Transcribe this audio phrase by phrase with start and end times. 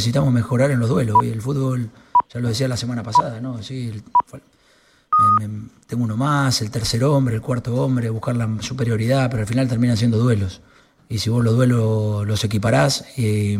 [0.00, 1.16] necesitamos mejorar en los duelos.
[1.22, 1.90] Y el fútbol,
[2.32, 3.62] ya lo decía la semana pasada, ¿no?
[3.62, 4.02] Sí,
[5.86, 9.68] tengo uno más, el tercer hombre, el cuarto hombre, buscar la superioridad, pero al final
[9.68, 10.62] terminan siendo duelos.
[11.10, 13.58] Y si vos los duelos los equiparás y,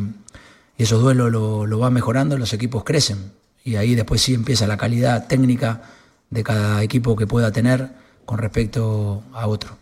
[0.79, 3.33] esos duelos lo, lo vas mejorando, los equipos crecen.
[3.63, 5.83] Y ahí después sí empieza la calidad técnica
[6.31, 7.91] de cada equipo que pueda tener
[8.25, 9.77] con respecto a otro.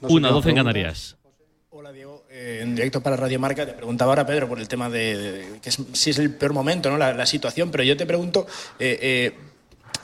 [0.00, 1.16] Una, doce en Canarias.
[2.42, 5.70] Eh, en directo para Radio Marca te preguntaba ahora Pedro por el tema de, que
[5.70, 6.98] si es el peor momento, ¿no?
[6.98, 8.48] la, situación, pero yo te pregunto,
[8.80, 9.34] eh, eh,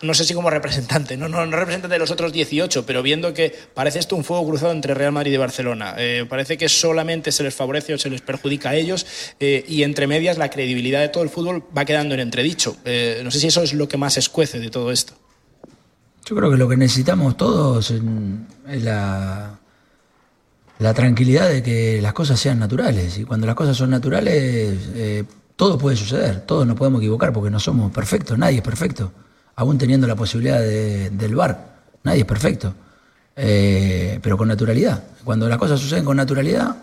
[0.03, 3.35] no sé si como representante, no, no, no representante de los otros 18, pero viendo
[3.35, 5.97] que parece esto un fuego cruzado entre Real Madrid y Barcelona,
[6.29, 9.05] parece que solamente se les favorece o se les perjudica a ellos
[9.41, 12.77] y entre medias la credibilidad de todo el fútbol va quedando en entredicho.
[13.25, 15.15] no sé si eso es lo que más escuece de todo esto.
[16.25, 19.59] Yo creo que lo que necesitamos todos es la,
[20.79, 23.19] la tranquilidad de que las cosas sean naturales.
[23.19, 25.25] Y cuando las cosas son naturales, eh,
[25.57, 29.13] todo puede suceder, todos nos podemos equivocar porque no somos perfectos, nadie es perfecto.
[29.57, 32.75] Aún teniendo la posibilidad del bar, nadie es perfecto.
[33.35, 35.03] Eh, pero con naturalidad.
[35.25, 36.77] Cuando las cosas suceden con naturalidad,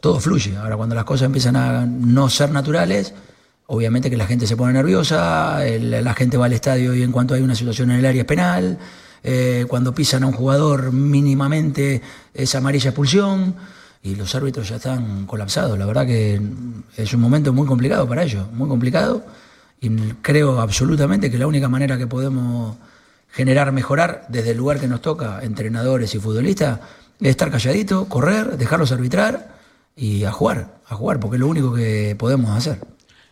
[0.00, 0.56] todo fluye.
[0.56, 3.14] Ahora, cuando las cosas empiezan a no ser naturales,
[3.70, 7.34] Obviamente que la gente se pone nerviosa, la gente va al estadio y en cuanto
[7.34, 8.78] hay una situación en el área penal,
[9.22, 12.02] eh, cuando pisan a un jugador mínimamente
[12.34, 13.54] es amarilla expulsión
[14.02, 15.78] y los árbitros ya están colapsados.
[15.78, 16.40] La verdad que
[16.96, 19.24] es un momento muy complicado para ellos, muy complicado
[19.80, 19.90] y
[20.22, 22.76] creo absolutamente que la única manera que podemos
[23.30, 26.80] generar, mejorar desde el lugar que nos toca, entrenadores y futbolistas,
[27.20, 29.58] es estar calladito, correr, dejarlos arbitrar
[29.96, 32.78] y a jugar, a jugar, porque es lo único que podemos hacer.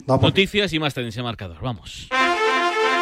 [0.06, 1.58] Noticias y más tendencia marcador.
[1.60, 2.08] Vamos.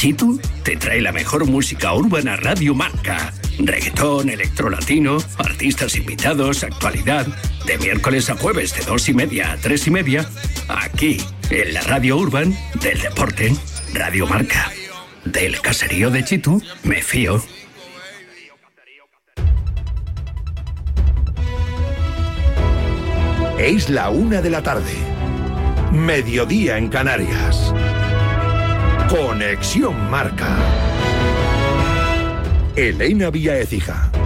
[0.00, 3.34] Chitu te trae la mejor música urbana Radio Marca.
[3.58, 7.26] Reggaetón, electrolatino, artistas invitados, actualidad.
[7.66, 10.26] De miércoles a jueves de dos y media a tres y media.
[10.68, 11.18] Aquí,
[11.50, 13.54] en la Radio Urban del Deporte.
[13.92, 14.72] Radio Marca.
[15.26, 17.42] Del caserío de Chitu, me fío.
[23.58, 24.94] Es la una de la tarde.
[25.92, 27.74] Mediodía en Canarias.
[29.10, 30.56] Conexión Marca.
[32.76, 34.19] Elena Vía Ecija.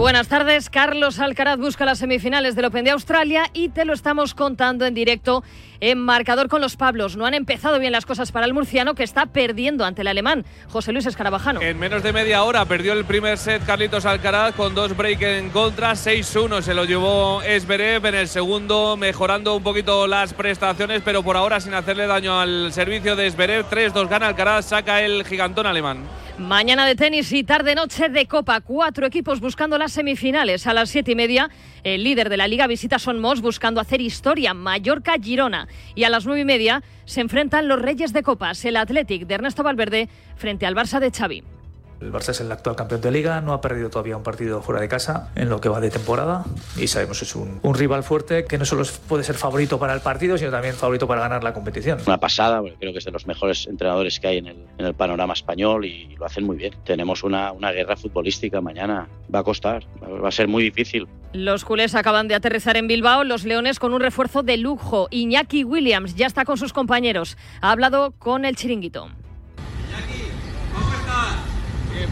[0.00, 4.32] Buenas tardes, Carlos Alcaraz busca las semifinales del Open de Australia y te lo estamos
[4.32, 5.44] contando en directo
[5.78, 7.18] en marcador con los Pablos.
[7.18, 10.46] No han empezado bien las cosas para el murciano que está perdiendo ante el alemán
[10.70, 11.60] José Luis Escarabajano.
[11.60, 15.50] En menos de media hora perdió el primer set Carlitos Alcaraz con dos breaks en
[15.50, 21.22] contra, 6-1 se lo llevó Esberev en el segundo, mejorando un poquito las prestaciones, pero
[21.22, 23.68] por ahora sin hacerle daño al servicio de Esberev.
[23.68, 26.06] 3-2 gana Alcaraz, saca el gigantón alemán.
[26.40, 28.62] Mañana de tenis y tarde-noche de Copa.
[28.62, 30.66] Cuatro equipos buscando las semifinales.
[30.66, 31.50] A las siete y media,
[31.84, 34.54] el líder de la Liga visita Son Mos buscando hacer historia.
[34.54, 35.68] Mallorca-Girona.
[35.94, 39.34] Y a las nueve y media se enfrentan los Reyes de Copas, el Athletic de
[39.34, 41.59] Ernesto Valverde frente al Barça de Xavi.
[42.00, 44.80] El Barça es el actual campeón de liga, no ha perdido todavía un partido fuera
[44.80, 46.44] de casa en lo que va de temporada
[46.78, 50.00] y sabemos que es un, rival fuerte que no solo puede ser favorito para el
[50.00, 51.98] partido, sino también favorito para ganar la competición.
[52.06, 55.84] Una pasada, creo que es de los mejores entrenadores que hay en el, panorama español
[55.84, 56.74] y lo hacen muy bien.
[56.84, 61.06] Tenemos una, una guerra futbolística mañana, va a costar, va a ser muy difícil.
[61.32, 65.06] Los culés acaban de aterrizar en Bilbao, los leones con un refuerzo de lujo.
[65.10, 69.10] Iñaki Williams ya está con sus compañeros, ha hablado con el chiringuito.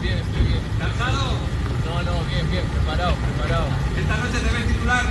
[0.01, 0.61] Bien, estoy bien.
[0.79, 1.33] ¿Cansado?
[1.85, 3.67] No, no, bien, bien, preparado, preparado.
[3.97, 5.03] ¿Esta noche te ves titular?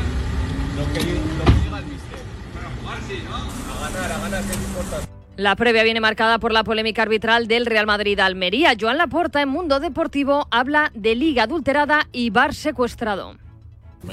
[0.77, 2.19] Lo que, lo que diga el mister.
[2.55, 3.37] Para jugar sí, ¿no?
[3.37, 5.07] A ganar, a ganar, que es importante.
[5.37, 8.75] La previa viene marcada por la polémica arbitral del Real Madrid-Almería.
[8.81, 13.37] Joan Laporta en Mundo Deportivo habla de liga adulterada y bar secuestrado.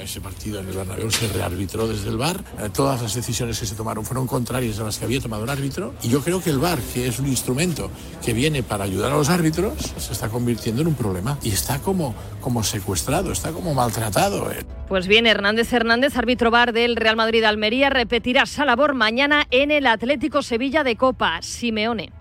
[0.00, 2.44] Ese partido en el Bernabéu se rearbitró desde el VAR.
[2.58, 5.50] Eh, todas las decisiones que se tomaron fueron contrarias a las que había tomado el
[5.50, 5.94] árbitro.
[6.02, 7.90] Y yo creo que el VAR, que es un instrumento
[8.24, 11.38] que viene para ayudar a los árbitros, se está convirtiendo en un problema.
[11.42, 14.50] Y está como, como secuestrado, está como maltratado.
[14.50, 14.64] Eh.
[14.88, 19.86] Pues bien, Hernández Hernández, árbitro VAR del Real Madrid-Almería, repetirá esa labor mañana en el
[19.86, 21.40] Atlético Sevilla de Copa.
[21.42, 22.12] Simeone.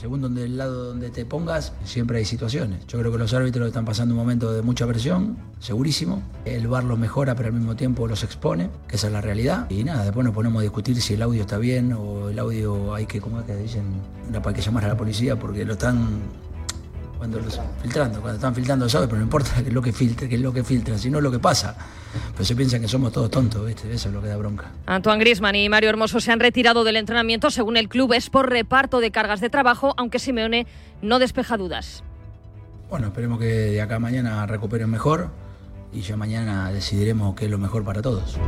[0.00, 2.86] Según donde el lado donde te pongas, siempre hay situaciones.
[2.86, 6.22] Yo creo que los árbitros están pasando un momento de mucha presión, segurísimo.
[6.46, 9.70] El bar los mejora, pero al mismo tiempo los expone, que esa es la realidad.
[9.70, 12.94] Y nada, después nos ponemos a discutir si el audio está bien o el audio
[12.94, 13.82] hay que, como es que dicen,
[14.32, 16.22] no hay que llamar a la policía porque lo están
[17.20, 20.26] cuando los filtrando, cuando están filtrando sabe, pero no importa qué es lo que filtre,
[20.26, 21.76] qué es lo que filtra, sino lo que pasa.
[22.32, 23.92] Pero se piensa que somos todos tontos, ¿viste?
[23.92, 24.72] Eso es lo que da bronca.
[24.86, 28.48] Antoine Grisman y Mario Hermoso se han retirado del entrenamiento, según el club, es por
[28.48, 30.66] reparto de cargas de trabajo, aunque Simeone
[31.02, 32.02] no despeja dudas.
[32.88, 35.28] Bueno, esperemos que de acá a mañana recuperen mejor
[35.92, 38.38] y ya mañana decidiremos qué es lo mejor para todos.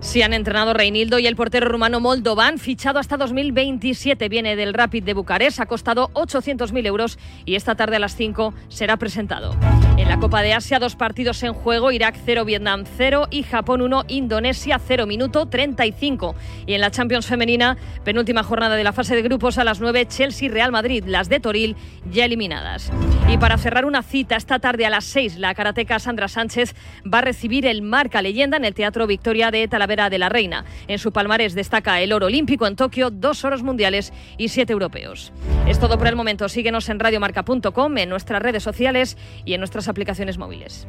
[0.00, 4.28] Si han entrenado Reinildo y el portero rumano Moldovan, fichado hasta 2027.
[4.28, 8.54] Viene del Rapid de Bucarest, ha costado 800.000 euros y esta tarde a las 5
[8.68, 9.56] será presentado.
[9.96, 13.82] En la Copa de Asia, dos partidos en juego: Irak 0, Vietnam 0 y Japón
[13.82, 16.36] 1, Indonesia 0, minuto 35.
[16.66, 20.06] Y en la Champions Femenina, penúltima jornada de la fase de grupos a las 9,
[20.06, 21.76] Chelsea Real Madrid, las de Toril
[22.10, 22.92] ya eliminadas.
[23.28, 27.18] Y para cerrar una cita, esta tarde a las 6, la karateca Sandra Sánchez va
[27.18, 30.64] a recibir el Marca Leyenda en el Teatro Victoria de Talavera de la Reina.
[30.86, 35.32] En su palmarés destaca el oro olímpico en Tokio, dos oros mundiales y siete europeos.
[35.66, 36.48] Es todo por el momento.
[36.48, 40.86] Síguenos en radiomarca.com, en nuestras redes sociales y en nuestras aplicaciones móviles.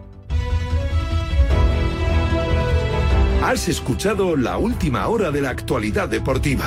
[3.41, 6.65] Has escuchado la última hora de la actualidad deportiva.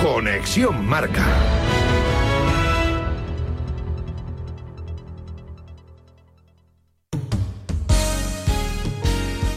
[0.00, 1.24] Conexión Marca.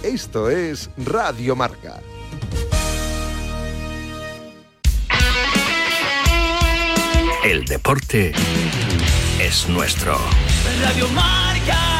[0.05, 1.99] Esto es Radio Marca.
[7.43, 8.31] El deporte
[9.39, 10.15] es nuestro.
[10.83, 11.94] Radio Marca.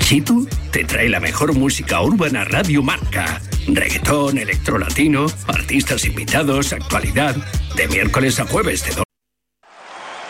[0.00, 3.40] Chitu te trae la mejor música urbana Radio Marca.
[3.66, 7.36] Reggaetón, electrolatino, artistas invitados, actualidad.
[7.76, 9.09] De miércoles a jueves de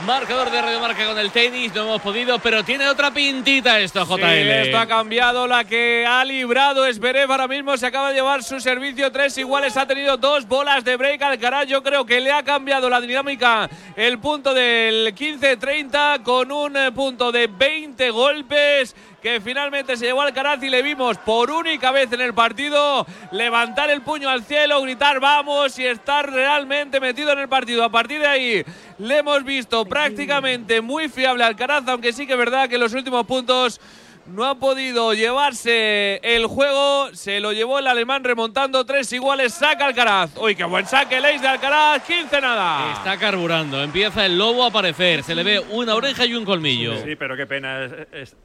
[0.07, 4.05] Marcador de Radio Marca con el tenis, no hemos podido, pero tiene otra pintita esto,
[4.05, 4.17] JL.
[4.17, 8.43] Sí, esto ha cambiado, la que ha librado Esberev ahora mismo se acaba de llevar
[8.43, 12.33] su servicio, tres iguales, ha tenido dos bolas de break Alcaraz, yo creo que le
[12.33, 19.41] ha cambiado la dinámica el punto del 15-30 con un punto de 20 golpes que
[19.41, 24.01] finalmente se llevó Alcaraz y le vimos por única vez en el partido levantar el
[24.01, 27.85] puño al cielo, gritar vamos y estar realmente metido en el partido.
[27.85, 28.65] A partir de ahí
[28.99, 32.95] le hemos visto prácticamente muy fiable Alcaraz, aunque sí que es verdad que en los
[32.95, 33.81] últimos puntos
[34.27, 37.15] no ha podido llevarse el juego.
[37.15, 39.55] Se lo llevó el alemán remontando tres iguales.
[39.55, 40.37] Saca Alcaraz.
[40.37, 42.03] Uy, qué buen saque el ace de Alcaraz.
[42.05, 42.93] 15 nada.
[42.93, 43.83] Está carburando.
[43.83, 45.23] Empieza el lobo a aparecer.
[45.23, 47.03] Se le ve una oreja y un colmillo.
[47.03, 47.89] Sí, pero qué pena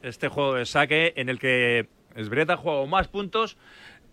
[0.01, 3.57] este juego de saque en el que Esbreta ha jugado más puntos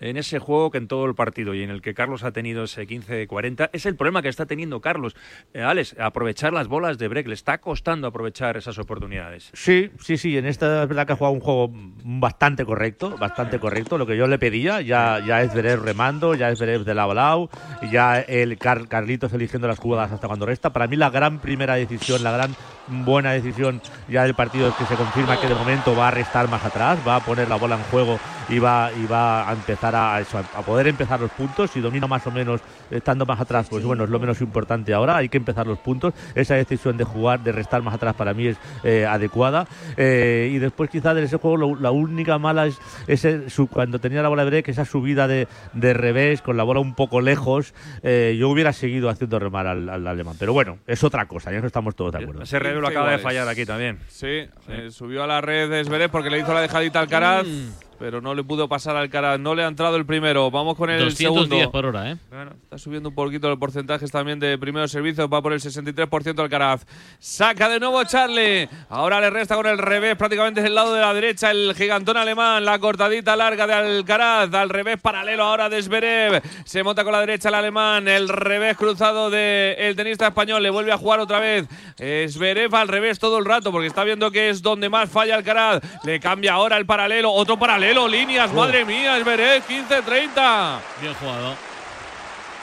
[0.02, 2.64] en ese juego que en todo el partido y en el que Carlos ha tenido
[2.64, 3.70] ese 15-40.
[3.72, 5.14] Es el problema que está teniendo Carlos.
[5.54, 7.28] Eh, Alex, aprovechar las bolas de break.
[7.28, 9.50] Le está costando aprovechar esas oportunidades.
[9.54, 10.36] Sí, sí, sí.
[10.36, 13.96] En esta es verdad que ha jugado un juego bastante correcto, bastante correcto.
[13.96, 17.12] Lo que yo le pedía, ya, ya es Verer remando, ya es Verer de lado
[17.12, 20.72] a ya el Carlitos eligiendo las jugadas hasta cuando resta.
[20.72, 22.54] Para mí la gran primera decisión, la gran
[22.88, 26.48] buena decisión ya del partido es que se confirma que de momento va a restar
[26.48, 28.18] más atrás, va a poner la bola en juego
[28.48, 31.70] y va, y va a empezar a, eso, a poder empezar los puntos.
[31.70, 35.16] Si domina más o menos estando más atrás, pues bueno, es lo menos importante ahora.
[35.16, 36.12] Hay que empezar los puntos.
[36.34, 39.66] Esa decisión de jugar, de restar más atrás para mí es eh, adecuada.
[39.96, 44.22] Eh, y después quizá de ese juego la única mala es ese, su, cuando tenía
[44.22, 47.74] la bola de break, esa subida de, de revés con la bola un poco lejos.
[48.02, 50.36] Eh, yo hubiera seguido haciendo remar al, al, alemán.
[50.38, 52.42] Pero bueno, es otra cosa, ya no estamos todos de acuerdo.
[52.42, 53.98] Ese revés lo acaba de fallar aquí también.
[54.08, 54.90] Sí, sí.
[54.90, 57.46] subió a la red de Zverev porque le hizo la dejadita al Caraz.
[57.46, 60.50] Mm pero no le pudo pasar al cara, no le ha entrado el primero.
[60.50, 61.70] Vamos con el 210 segundo.
[61.70, 62.16] por hora, ¿eh?
[62.30, 66.40] Bueno, está subiendo un poquito los porcentajes también de primeros servicios, va por el 63%
[66.40, 66.84] Alcaraz.
[67.20, 68.68] Saca de nuevo Charlie.
[68.88, 72.16] Ahora le resta con el revés, prácticamente es el lado de la derecha, el gigantón
[72.16, 76.42] alemán, la cortadita larga de Alcaraz, al revés paralelo ahora de Zverev.
[76.64, 80.70] Se monta con la derecha el alemán, el revés cruzado del el tenista español, le
[80.70, 81.68] vuelve a jugar otra vez.
[81.96, 85.80] Zverev al revés todo el rato porque está viendo que es donde más falla Alcaraz.
[86.02, 90.78] Le cambia ahora el paralelo, otro paralelo líneas, madre mía, es 15-30.
[91.00, 91.54] Bien jugado.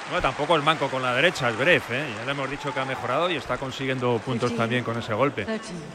[0.09, 1.55] Bueno, tampoco es manco con la derecha, es
[1.91, 2.03] ¿eh?
[2.17, 5.45] Ya le hemos dicho que ha mejorado y está consiguiendo puntos también con ese golpe.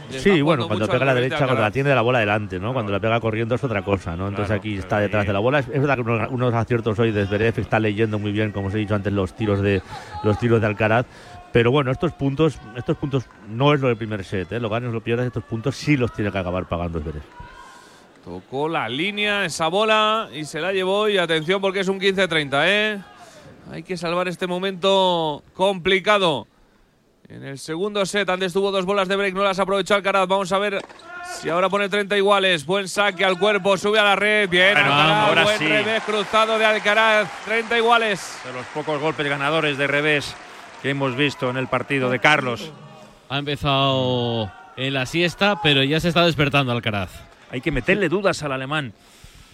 [0.08, 2.72] Sí, bueno, cuando pega la derecha, cuando la tiene la bola delante, ¿no?
[2.72, 4.28] Cuando la pega corriendo es otra cosa, ¿no?
[4.28, 5.58] Entonces aquí está detrás de la bola.
[5.58, 8.74] Es, verdad que unos, unos aciertos hoy de Zverev está leyendo muy bien, como os
[8.74, 9.82] he dicho antes, los tiros de
[10.22, 11.06] los tiros de Alcaraz.
[11.50, 14.60] Pero bueno, estos puntos, estos puntos no es lo del primer set, ¿eh?
[14.60, 17.22] Lo ganas, lo pierdes, estos puntos sí los tiene que acabar pagando Zverev.
[18.24, 21.08] Tocó la línea, esa bola y se la llevó.
[21.08, 23.00] Y atención porque es un 15-30, ¿eh?
[23.70, 26.46] Hay que salvar este momento complicado.
[27.28, 30.26] En el segundo set, antes tuvo dos bolas de break, no las aprovechó Alcaraz.
[30.28, 30.80] Vamos a ver
[31.40, 32.64] si ahora pone 30 iguales.
[32.66, 34.48] Buen saque al cuerpo, sube a la red.
[34.48, 35.66] Bien, Bueno, Alcaraz, ahora buen sí.
[35.66, 37.28] revés cruzado de Alcaraz.
[37.46, 38.38] 30 iguales.
[38.44, 40.34] De los pocos golpes ganadores de revés
[40.82, 42.70] que hemos visto en el partido de Carlos.
[43.30, 47.10] Ha empezado en la siesta, pero ya se está despertando Alcaraz.
[47.54, 48.92] Hay que meterle dudas al alemán.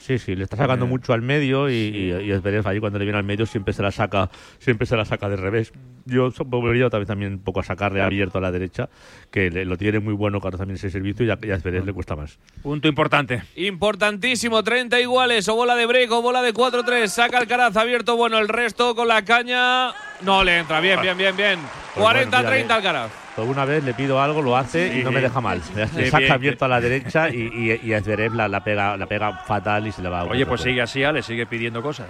[0.00, 2.32] Sí, sí, le está sacando mucho al medio y, y, y
[2.64, 5.36] ahí cuando le viene al medio siempre se la saca, siempre se la saca de
[5.36, 5.70] revés.
[6.06, 8.88] Yo volvería también, también un poco a sacarle abierto a la derecha,
[9.30, 11.92] que le- lo tiene muy bueno Carlos también ese servicio y a, y a le
[11.92, 12.38] cuesta más.
[12.62, 13.42] Punto importante.
[13.56, 17.06] Importantísimo, 30 iguales, o bola de break o bola de 4-3.
[17.08, 19.90] Saca Alcaraz abierto, bueno, el resto con la caña.
[20.22, 21.58] No le entra, bien, bien, bien, bien.
[21.94, 22.72] Pues bueno, 40-30 mírale.
[22.72, 23.10] Alcaraz.
[23.36, 25.60] Por una vez le pido algo, lo hace y no me deja mal.
[25.74, 26.32] Le Sí, saca bien.
[26.32, 29.86] abierto a la derecha y, y, y a Zverev la, la pega, la pega fatal
[29.86, 32.08] y se le va a Oye, pues sigue así, le sigue pidiendo cosas.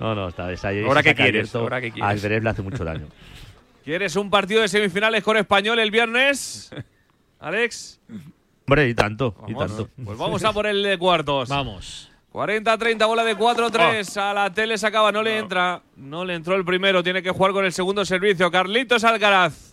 [0.00, 0.82] No, no, está, ahí.
[0.82, 2.20] Ahora saque quieres, ahora qué A quieres.
[2.20, 3.06] Zverev le hace mucho daño.
[3.84, 6.70] ¿Quieres un partido de semifinales con español el viernes?
[7.40, 8.00] Alex.
[8.66, 9.76] Hombre, y tanto, y Vamos.
[9.76, 9.90] tanto.
[10.04, 11.48] Pues vamos a por el de cuartos.
[11.48, 12.11] Vamos.
[12.32, 14.16] 40-30, bola de 4-3.
[14.16, 15.82] A la tele se acaba, no le entra.
[15.96, 18.50] No le entró el primero, tiene que jugar con el segundo servicio.
[18.50, 19.72] Carlitos Alcaraz.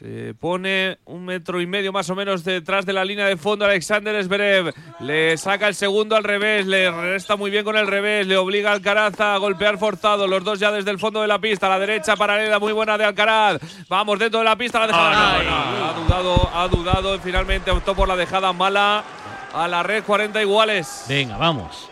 [0.00, 3.66] Se pone un metro y medio más o menos detrás de la línea de fondo
[3.66, 4.72] Alexander Zverev.
[5.00, 8.70] Le saca el segundo al revés, le resta muy bien con el revés, le obliga
[8.70, 10.26] a Alcaraz a golpear forzado.
[10.26, 12.96] Los dos ya desde el fondo de la pista, a la derecha paralela muy buena
[12.96, 13.60] de Alcaraz.
[13.90, 15.36] Vamos dentro de la pista, la dejada.
[15.36, 15.90] Buena.
[15.90, 19.04] Ha dudado, ha dudado y finalmente optó por la dejada mala.
[19.54, 21.04] A la red 40 iguales.
[21.08, 21.88] Venga, vamos.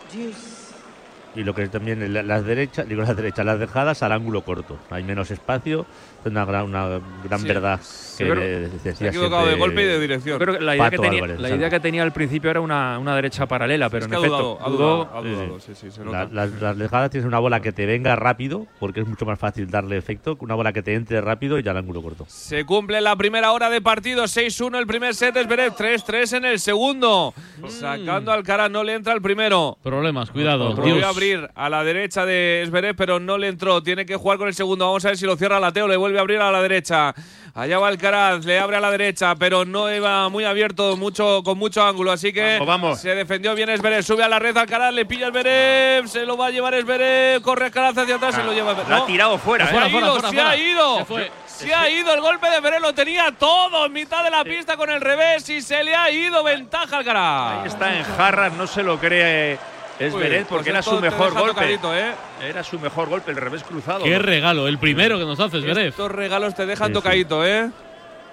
[1.35, 4.43] Y lo que es también la- las derechas, digo las derechas, las dejadas al ángulo
[4.43, 4.77] corto.
[4.89, 5.85] Hay menos espacio,
[6.18, 7.47] es una gran, una gran Sí.
[7.47, 7.79] verdad
[8.17, 10.37] que de- decía Se ha equivocado de golpe y de dirección.
[10.39, 11.57] Creo que la idea, que tenía, Álvarez, la Salva.
[11.57, 14.59] idea que tenía al principio era una, una derecha paralela, pero Es en efecto dudado,
[14.61, 14.77] ha dudó.
[15.05, 16.49] dudado, ha dudado, sí, sí, se La- nota.
[16.59, 19.95] las, dejadas tienes una bola que te venga rápido, porque es mucho más fácil darle
[19.95, 22.25] efecto, que una bola que te entre rápido y ya al ángulo corto.
[22.27, 26.59] Se cumple la primera hora de partido, 6-1 el primer set, Zverev 3-3 en el
[26.59, 27.33] segundo.
[27.67, 29.77] Sacando al cara, no le entra el primero.
[29.83, 30.73] Problemas, cuidado.
[30.75, 31.05] Volvió Dios.
[31.05, 33.81] a abrir a la derecha de Zverev, pero no le entró.
[33.83, 34.85] Tiene que jugar con el segundo.
[34.87, 35.87] Vamos a ver si lo cierra Lateo.
[35.87, 37.13] Le vuelve a abrir a la derecha.
[37.55, 41.57] Allá va Alcaraz, le abre a la derecha, pero no iba muy abierto, mucho con
[41.57, 42.11] mucho ángulo.
[42.11, 42.99] Así que Vamos, vamos.
[43.01, 44.03] se defendió bien Zverev.
[44.03, 46.07] Sube a la red Alcaraz, le pilla Zverev.
[46.07, 47.41] Se lo va a llevar Zverev.
[47.41, 48.75] Corre Alcaraz hacia atrás, se lo lleva.
[48.87, 49.77] La ha tirado fuera, Se ¿eh?
[49.77, 50.49] ha Fuera, ido, fuera, se fuera.
[50.51, 51.07] ha ido.
[51.47, 54.77] Se ha ido el golpe de Zverev, lo tenía todo en mitad de la pista
[54.77, 57.61] con el revés y se le ha ido ventaja al Alcaraz.
[57.63, 59.57] Ahí está en jarras, no se lo cree
[59.99, 61.47] Esberet Uy, porque pues era su mejor golpe.
[61.53, 62.11] tocadito, ¿eh?
[62.41, 64.03] Era su mejor golpe, el revés cruzado.
[64.05, 65.87] Qué regalo, el primero que nos hace Zverev.
[65.89, 66.99] Estos regalos te dejan Sí, sí.
[66.99, 67.69] tocadito, ¿eh?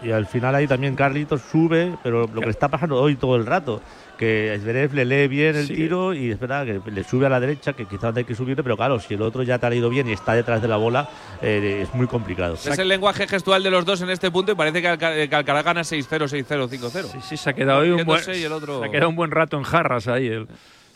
[0.03, 3.35] Y al final ahí también Carlitos sube, pero lo que le está pasando hoy todo
[3.37, 3.81] el rato,
[4.19, 5.75] que Zverev le lee bien el Sí.
[5.75, 8.63] tiro y es verdad que le sube a la derecha, que quizás hay que subirle,
[8.63, 10.77] pero claro, si el otro ya te ha leído bien y está detrás de la
[10.77, 11.09] bola,
[11.41, 12.55] eh, es muy complicado.
[12.55, 15.35] Es el lenguaje gestual de los dos en este punto y parece que, Alca- que
[15.35, 17.09] Alcaraz gana 6-0, 6-0, 5-0.
[17.09, 19.09] Sí, sí, se ha quedado hoy un buen, Yéndose y el otro- se ha quedado
[19.09, 20.47] un buen rato en jarras ahí el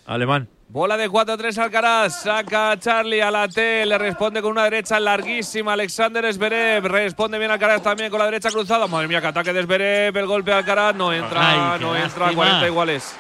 [0.05, 0.47] alemán.
[0.73, 5.01] Bola de 4-3 Alcaraz, saca a Charlie a la T, le responde con una derecha
[5.01, 5.73] larguísima.
[5.73, 9.65] Alexander Zverev, responde bien Alcaraz también con la derecha cruzada, madre mía, que ataque de
[9.65, 12.45] Zverev, el golpe de Alcaraz, no entra, Ay, no entra, lástima.
[12.45, 13.17] 40 iguales.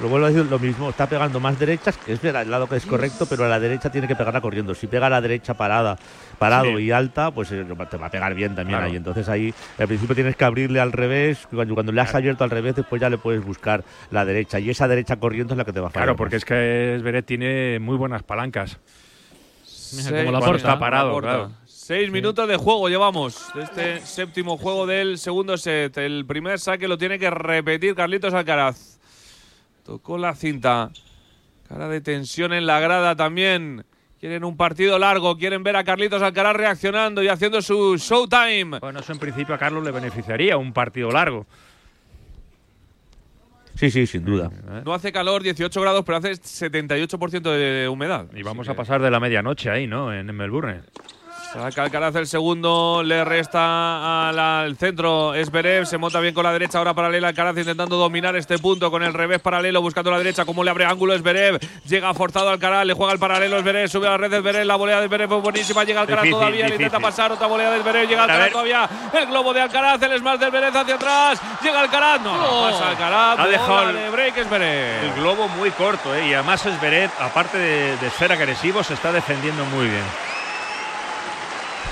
[0.00, 2.68] Lo vuelvo a decir lo mismo, está pegando más derechas, que es verdad, el lado
[2.68, 4.74] que es correcto, pero a la derecha tiene que pegarla corriendo.
[4.74, 5.96] Si pega a la derecha parada,
[6.38, 6.84] parado Sí.
[6.84, 8.90] y alta, pues eh, te va a pegar bien también Claro.
[8.90, 8.96] ahí.
[8.96, 12.50] Entonces ahí al principio tienes que abrirle al revés, cuando, cuando le has abierto al
[12.50, 14.58] revés, después ya le puedes buscar la derecha.
[14.58, 16.06] Y esa derecha corriendo es la que te va a fallar.
[16.06, 18.78] Claro, porque es que Esberet tiene muy buenas palancas.
[19.64, 20.56] Seis- como la porta.
[20.56, 21.50] está parado, claro.
[21.66, 25.96] Seis minutos de juego llevamos de este séptimo juego del segundo set.
[25.98, 28.93] El primer saque lo tiene que repetir Carlitos Alcaraz.
[29.84, 30.90] Tocó la cinta.
[31.68, 33.84] Cara de tensión en la grada también.
[34.18, 38.78] Quieren un partido largo, quieren ver a Carlitos Alcaraz reaccionando y haciendo su showtime.
[38.80, 41.46] Bueno, eso en principio a Carlos le beneficiaría, un partido largo.
[43.74, 44.50] Sí, sí, sin duda.
[44.84, 48.26] No hace calor, 18 grados, pero hace 78% de humedad.
[48.34, 50.14] Y vamos a pasar de la medianoche ahí, ¿no?
[50.14, 50.80] En Melbourne.
[51.54, 56.52] Saca Alcaraz el segundo, le resta al, al centro Esberev, se monta bien con la
[56.52, 60.44] derecha, ahora paralela Alcaraz intentando dominar este punto con el revés paralelo, buscando la derecha,
[60.44, 64.10] como le abre ángulo Esberev, llega forzado Alcaraz, le juega el paralelo Esberev, sube a
[64.10, 66.98] la red Esberev, la volea de Esberev fue buenísima, llega Alcaraz Difícil, todavía, le intenta
[66.98, 70.46] pasar, otra volea de Esberev, llega Alcaraz todavía, el globo de Alcaraz, el smash de
[70.46, 72.70] Esberev hacia atrás, llega Alcaraz, no, no, Oh.
[72.70, 75.04] pasa Alcaraz, Ha dejado el- de break Esberev.
[75.04, 76.26] El globo muy corto, ¿eh?
[76.30, 80.02] Y además Esberet, aparte de, de ser agresivo, se está defendiendo muy bien.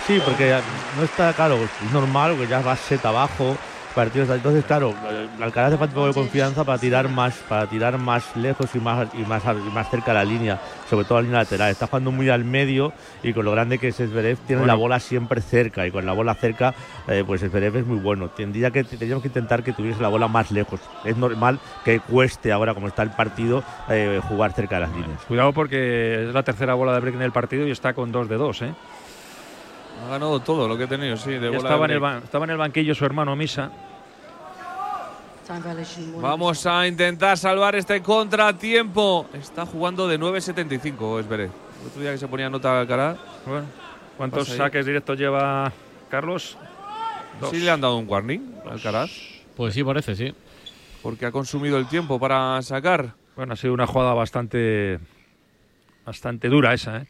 [0.06, 0.58] Sí, porque
[0.96, 3.56] no está, claro, es normal, que ya vas set abajo
[3.92, 4.28] partidos.
[4.30, 4.94] Entonces, claro,
[5.40, 8.78] Alcaraz le falta un poco de confianza para tirar más, para tirar más lejos y
[8.78, 11.70] más, y más, y más cerca a la línea, sobre todo a la línea lateral.
[11.70, 12.92] Está jugando muy al medio
[13.22, 16.12] y con lo grande que es Zverev, tiene la bola siempre cerca y con la
[16.12, 16.74] bola cerca,
[17.06, 18.28] eh, pues Zverev es muy bueno.
[18.30, 20.80] Tendría que, tendríamos que intentar que tuviese la bola más lejos.
[21.04, 25.20] Es normal que cueste ahora, como está el partido, eh, jugar cerca de las líneas.
[25.28, 28.28] Cuidado porque es la tercera bola de break en el partido y está con dos
[28.28, 28.74] de dos, ¿eh?
[30.04, 31.30] Ha ganado todo lo que ha tenido, sí.
[31.32, 32.14] De Ya bola estaba, en el, break.
[32.14, 33.70] ban- estaba en el banquillo su hermano Misa.
[36.20, 39.26] Vamos a intentar salvar este contratiempo.
[39.34, 41.44] Está jugando de 9.75, es veré.
[41.44, 43.16] El otro día que se ponía nota al cara.
[43.44, 43.66] Bueno,
[44.16, 45.70] ¿Cuántos saques directos lleva
[46.08, 46.56] Carlos?
[47.40, 47.50] Dos.
[47.50, 49.10] Sí le han dado un warning al Alcaraz.
[49.56, 50.32] Pues sí, parece, sí.
[51.02, 53.14] Porque ha consumido el tiempo para sacar.
[53.36, 55.00] Bueno, ha sido una jugada bastante,
[56.06, 57.06] bastante dura esa, ¿eh?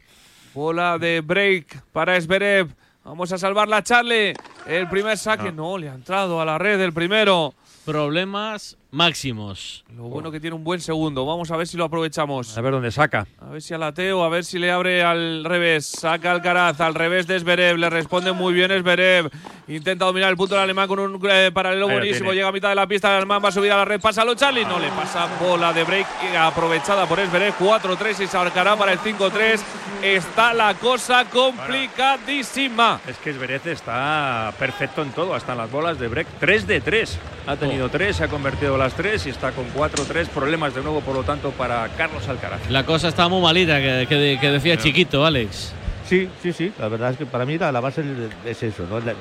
[0.53, 2.69] Bola de break para Esberev.
[3.05, 4.33] Vamos a salvarla, Charlie.
[4.65, 5.77] El primer saque no.
[5.77, 7.53] le ha entrado a la red el primero.
[7.85, 9.83] Problemas máximos.
[9.93, 11.25] Lo bueno que tiene un buen segundo.
[11.25, 12.57] Vamos a ver si lo aprovechamos.
[12.57, 13.27] A ver dónde saca.
[13.41, 15.85] A ver si alateo, a ver si le abre al revés.
[15.85, 17.77] Saca Alcaraz al revés de Esberev.
[17.77, 19.29] Le responde muy bien Esberev.
[19.67, 22.33] Intenta dominar el punto del alemán con un eh, paralelo Ahí buenísimo.
[22.33, 23.09] Llega a mitad de la pista.
[23.11, 24.01] El alemán va a subir a la red.
[24.01, 24.65] Pásalo, Charlie.
[24.65, 27.53] No le pasa bola de break y aprovechada por Esberev.
[27.57, 29.61] 4-3 y se arcará para el 5-3.
[30.01, 32.99] Está la cosa complicadísima.
[33.07, 36.27] Es que Zverev está perfecto en todo, hasta en las bolas de break.
[36.41, 37.19] 3 de 3.
[37.47, 40.27] Ha tenido 3, se ha convertido las 3 y está con 4-3.
[40.27, 42.69] Problemas de nuevo, por lo tanto, para Carlos Alcaraz.
[42.69, 45.73] La cosa está muy malita, que, que- que decía chiquito, Alex.
[46.07, 46.71] Sí, sí, sí.
[46.79, 48.03] La verdad es que para mí la, la base
[48.45, 48.99] es eso, ¿no?
[48.99, 49.13] La-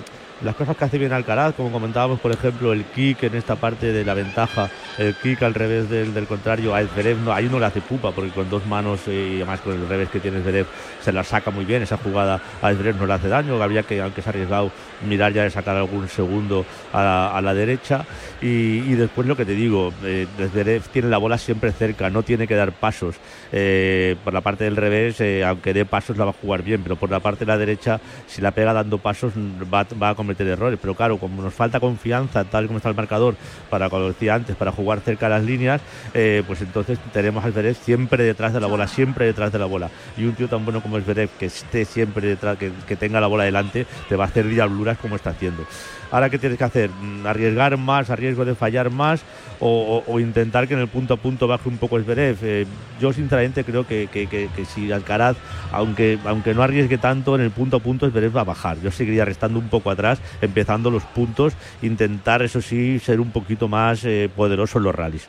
[0.45, 3.93] las cosas que hace bien Alcaraz, como comentábamos, por ejemplo, el kick en esta parte
[3.93, 7.59] de la ventaja, el kick al revés del, del contrario, a Zverev no, ahí no
[7.59, 10.41] le hace pupa, porque con dos manos eh, y además con el revés que tiene
[10.41, 10.67] Zverev
[11.01, 14.01] se la saca muy bien, esa jugada a Zverev no le hace daño, habría que,
[14.01, 14.71] aunque se ha arriesgado,
[15.07, 18.05] mirar ya de sacar algún segundo a la, derecha.
[18.41, 22.47] Y, después lo que te digo, eh, Zverev tiene la bola siempre cerca, no tiene
[22.47, 23.17] que dar pasos,
[23.55, 26.83] Eh, por la parte del revés, eh, aunque dé pasos la va a jugar bien,
[26.83, 29.35] pero por la parte de la derecha, si la pega dando pasos
[29.73, 32.95] va, va a cometer errores, pero claro, como nos falta confianza, tal como está el
[32.95, 33.37] marcador,
[33.69, 35.81] para, como decía antes, para jugar cerca de las líneas,
[36.15, 39.67] eh, pues entonces tenemos a Zverev siempre detrás de la bola, siempre detrás de la
[39.67, 39.91] bola.
[40.17, 43.27] Y un tío tan bueno como Zverev, que esté siempre detrás, que, que tenga la
[43.27, 45.65] bola delante, te va a hacer diabluras como está haciendo.
[46.13, 46.91] Ahora, ¿qué tienes que hacer?
[46.91, 49.23] Mm, ¿Arriesgar más, a riesgo de fallar más
[49.61, 52.37] o, o- o intentar que en el punto a punto baje un poco Zverev?
[52.43, 52.67] Eh,
[53.01, 55.37] yo, sinceramente, creo que, que- que- que si Alcaraz,
[55.73, 58.79] aunque, aunque no arriesgue tanto, en el punto a punto Zverev va a bajar.
[58.83, 63.67] Yo seguiría restando un poco atrás, empezando los puntos, intentar, eso sí, ser un poquito
[63.67, 65.29] más eh, poderoso en los rallies.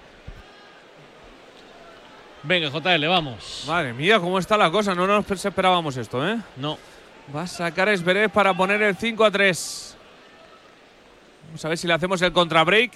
[2.43, 3.63] Venga, JL, vamos.
[3.67, 4.93] Madre mía, cómo está la cosa.
[4.93, 6.38] No nos esperábamos esto, ¿eh?
[6.58, 6.78] No.
[7.34, 9.96] Va a sacar Esberev para poner el 5 a 3.
[11.54, 12.92] Vamos a ver si le hacemos el contrabreak.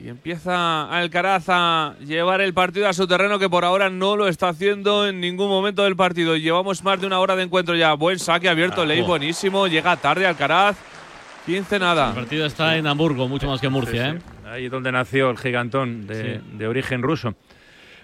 [0.00, 4.28] Y empieza Alcaraz a llevar el partido a su terreno, que por ahora no lo
[4.28, 6.36] está haciendo en ningún momento del partido.
[6.36, 7.94] Llevamos más de una hora de encuentro ya.
[7.94, 9.66] Buen saque abierto, Ah, ley buenísimo.
[9.66, 10.76] Llega tarde Alcaraz.
[11.46, 12.10] 15 nada.
[12.10, 14.48] El partido está en Hamburgo, mucho más que Murcia, Sí, ¿eh?
[14.48, 16.40] Ahí donde nació el gigantón de, Sí.
[16.58, 17.34] de origen ruso.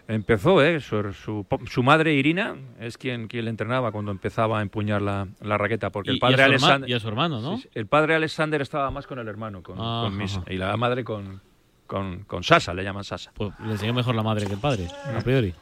[0.09, 0.81] Empezó, ¿eh?
[0.81, 5.29] Su, su, su madre Irina es quien, quien le entrenaba cuando empezaba a empuñar la,
[5.41, 5.91] la raqueta.
[5.91, 6.91] Porque Y- el y padre a Alexander.
[6.91, 7.57] y a su hermano, ¿no?
[7.59, 7.69] Sí.
[7.75, 10.43] El padre Alexander estaba más con el hermano, con, Ah, con Misa.
[10.49, 11.41] Y la madre con,
[11.87, 13.31] con, con Sasa, le llaman Sasa.
[13.35, 15.55] Pues le enseñó mejor la madre que el padre, a priori.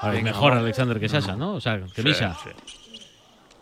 [0.00, 0.52] A ver, Venga, mejor.
[0.52, 1.54] Alexander que Sasha, ¿no?
[1.54, 2.24] O sea, que Sí, sí.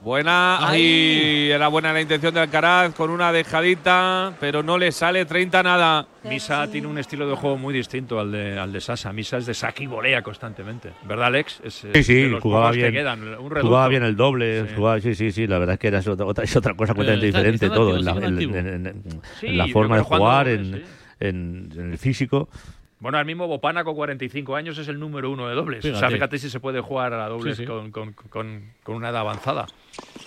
[0.01, 5.25] Buena, ahí era buena la intención de Alcaraz con una dejadita, pero no le sale
[5.25, 6.07] 30 nada.
[6.23, 9.13] Misa tiene un estilo de juego muy distinto al de, al de Sasa.
[9.13, 10.91] Misa es de saque y volea constantemente.
[11.05, 11.61] ¿Verdad, Alex?
[11.65, 12.93] Es, Sí, de sí, los jugaba bien.
[12.93, 13.23] quedan.
[13.39, 14.75] Un jugaba bien el doble, Sí.
[14.77, 17.29] jugaba- sí, sí, sí, la verdad es que era otra, otra- es otra cosa completamente
[17.29, 20.47] está- diferente está todo, en la, en- en- en- en Sí, la forma de jugar,
[20.47, 20.83] dobles, en, sí.
[21.21, 22.49] en- en el físico.
[23.01, 25.79] Bueno, al mismo Bopana con 45 años es el número uno de dobles.
[25.81, 26.15] O sea, Fíjate.
[26.15, 27.67] fíjate si se puede jugar a dobles Sí, sí.
[27.67, 29.67] Con, con- con- con una edad avanzada.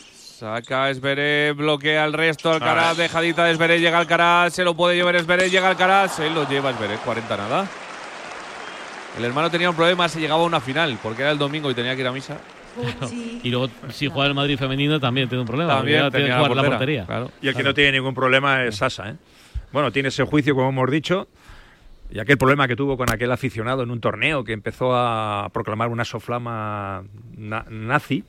[0.06, 2.52] Saca Esberet, bloquea el resto.
[2.52, 3.02] Alcaraz, Ah.
[3.02, 6.72] dejadita de Esberet, llega Alcaraz, se lo puede llevar Esberet, llega Alcaraz, se lo lleva
[6.72, 7.68] Esberet, 40 nada.
[9.18, 11.74] El hermano tenía un problema, se llegaba a una final, porque era el domingo y
[11.74, 12.38] tenía que ir a misa.
[13.44, 15.76] Y luego, si juega el Madrid femenino, también tiene un problema.
[15.76, 17.06] También tiene que la jugar la portería.
[17.06, 17.30] claro.
[17.42, 19.16] Y el que no tiene ningún problema es Sasa, ¿eh?
[19.74, 21.28] Bueno, tiene ese juicio, como hemos dicho,
[22.12, 25.88] y aquel problema que tuvo con aquel aficionado en un torneo que empezó a proclamar
[25.90, 27.04] una soflama
[27.38, 28.24] na- nazi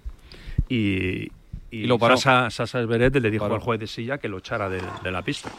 [0.69, 0.77] y,
[1.25, 1.31] y,
[1.71, 2.17] Y lo paró.
[2.17, 3.57] Sasa, Sasa Zverev le dijo Paró.
[3.57, 5.51] al juez de silla que lo echara de, de la pista.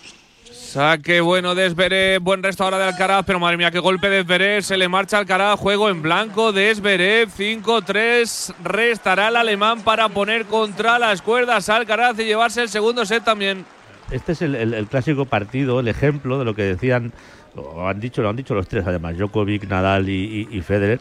[0.51, 4.19] Saque bueno de Esberet, buen resto ahora de Alcaraz, pero madre mía, qué golpe de
[4.21, 10.09] Esberet, se le marcha Alcaraz, juego en blanco de Esberet, 5-3, restará el alemán para
[10.09, 13.65] poner contra las cuerdas a Alcaraz y llevarse el segundo set también.
[14.12, 17.13] este es el, el- el clásico partido, el ejemplo de lo que decían,
[17.56, 21.00] o han dicho, lo han dicho los tres además, Djokovic, Nadal y, y- y Federer.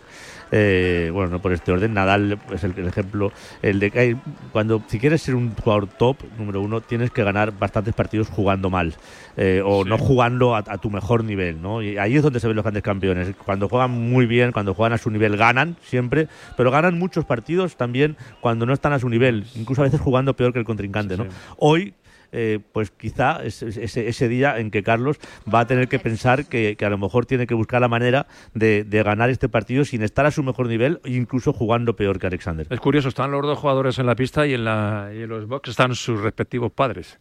[0.54, 4.16] Eh, bueno, no por este orden, Nadal es el, el ejemplo, el de que hay-
[4.52, 8.68] cuando si quieres ser un jugador top número uno, tienes que ganar bastantes partidos jugando
[8.68, 8.94] mal
[9.38, 11.80] eh, o no jugando a, a tu mejor nivel, ¿no?
[11.80, 13.34] Y ahí es donde se ven los grandes campeones.
[13.46, 17.76] Cuando juegan muy bien, cuando juegan a su nivel, ganan siempre, pero ganan muchos partidos
[17.76, 21.16] también cuando no están a su nivel, incluso a veces jugando peor que el contrincante,
[21.16, 21.24] ¿no?
[21.56, 21.94] Hoy
[22.32, 25.18] eh, pues quizá es, es- ese, ese día en que Carlos
[25.52, 28.26] va a tener que pensar que, que a lo mejor tiene que buscar la manera
[28.54, 32.18] de, de ganar este partido sin estar a su mejor nivel e incluso jugando peor
[32.18, 32.66] que Alexander.
[32.70, 35.46] Es curioso, están los dos jugadores en la pista y en, la, y en los
[35.46, 37.18] box están sus respectivos padres,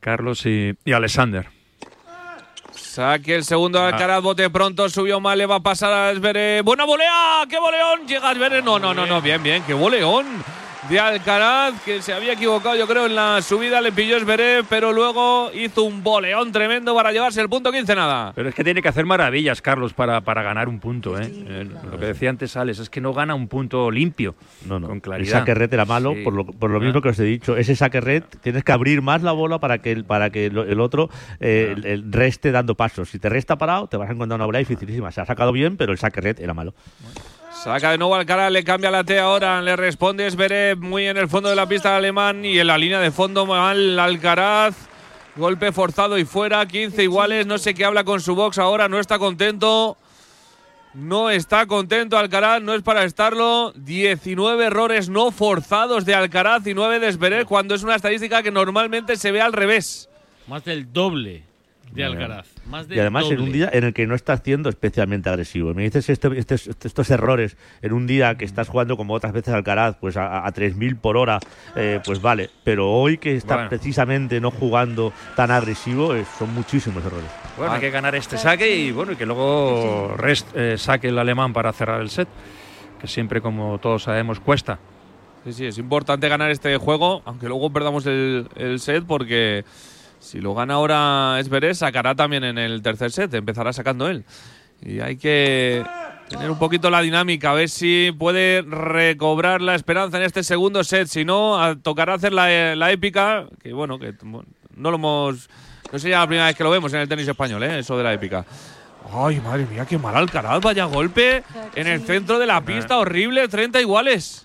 [0.00, 1.46] Carlos y, y Alexander.
[2.72, 6.64] Saque el segundo de Alcaraz, bote pronto, subió mal, le va a pasar a Zverev.
[6.64, 7.44] ¡Buena volea!
[7.48, 8.06] ¡Qué boleón!
[8.06, 8.64] Llega Zverev.
[8.64, 10.26] No, no, no, no, bien, bien, qué boleón
[10.88, 14.92] de Alcaraz, que se había equivocado, yo creo, en la subida, le pilló Zverev, pero
[14.92, 18.32] luego hizo un boleón tremendo para llevarse el punto 15 nada.
[18.34, 21.18] Pero es que tiene que hacer maravillas, Carlos, para, para ganar un punto.
[21.18, 21.26] ¿eh?
[21.32, 24.34] Eh, Lo que decía antes Alex, es que no gana un punto limpio,
[24.66, 24.88] No, no.
[24.88, 25.38] con El claridad.
[25.38, 26.22] saque red era malo, Sí.
[26.22, 27.56] por lo, por lo mismo que os he dicho.
[27.56, 30.58] Ese saque red tienes que abrir más la bola para que el, para que el,
[30.58, 31.08] el otro
[31.40, 33.08] eh, el- el reste dando pasos.
[33.08, 35.10] Si te resta parado, te vas a encontrar una bola dificilísima.
[35.12, 36.74] Se ha sacado bien, pero el saque red era malo.
[37.64, 41.30] Saca de nuevo Alcaraz, le cambia la T ahora, le responde Zverev muy en el
[41.30, 44.76] fondo de la pista el alemán y en la línea de fondo mal Alcaraz.
[45.34, 49.00] Golpe forzado y fuera, 15 iguales, no sé qué habla con su box ahora, no
[49.00, 49.96] está contento.
[50.92, 53.72] No está contento Alcaraz, no es para estarlo.
[53.76, 58.50] 19 errores no forzados de Alcaraz y 9 de Zverev cuando es una estadística que
[58.50, 60.10] normalmente se ve al revés.
[60.48, 61.53] Más del doble
[61.92, 62.48] de Alcaraz.
[62.68, 63.42] Más del Y además en doble.
[63.44, 65.74] un día en el que no estás siendo especialmente agresivo.
[65.74, 69.32] Me dices este- este- este- estos errores en un día que estás jugando como otras
[69.32, 71.38] veces Alcaraz, pues a, a 3.000 por hora,
[71.76, 72.50] eh, pues vale.
[72.64, 73.68] Pero hoy que está Bueno.
[73.70, 77.30] precisamente no jugando tan agresivo, eh, son muchísimos errores.
[77.56, 81.18] Bueno, hay que ganar este saque y bueno y que luego rest- eh, saque el
[81.18, 82.28] alemán para cerrar el set,
[83.00, 84.78] que siempre, como todos sabemos, cuesta.
[85.44, 89.62] Sí, sí, es importante ganar este juego, aunque luego perdamos el, el set, porque
[90.24, 94.24] si lo gana ahora Esverés, sacará también en el tercer set, empezará sacando él.
[94.82, 95.84] Y hay que
[96.28, 100.82] tener un poquito la dinámica, a ver si puede recobrar la esperanza en este segundo
[100.82, 101.08] set.
[101.08, 105.48] Si no, tocará hacer la, la épica, que bueno, que no lo hemos.
[105.92, 107.78] No sería la primera vez que lo vemos en el tenis español, ¿eh?
[107.78, 108.44] eso de la épica.
[109.12, 113.46] Ay, madre mía, qué mal Alcaraz, vaya golpe en el centro de la pista, horrible,
[113.46, 114.43] 30 iguales.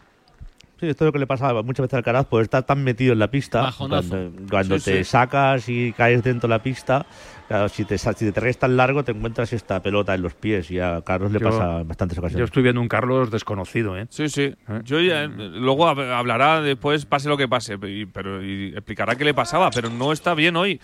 [0.80, 3.12] Sí, esto es lo que le pasa muchas veces al Alcaraz, por estar tan metido
[3.14, 4.10] en la pista, Bajonazo.
[4.10, 5.10] cuando, cuando Sí, te sí.
[5.12, 7.06] sacas y caes dentro de la pista,
[7.50, 10.80] claro, si te, si te restas largo te encuentras esta pelota en los pies y
[10.80, 12.46] a Carlos le Yo- pasa en bastantes Yo ocasiones.
[12.46, 14.08] estoy viendo un Carlos desconocido, ¿eh?
[14.10, 14.56] Sí, sí.
[14.86, 19.26] Yo ya, luego hab- hablará después, pase lo que pase, y- pero y explicará qué
[19.26, 20.80] le pasaba, pero no está bien hoy.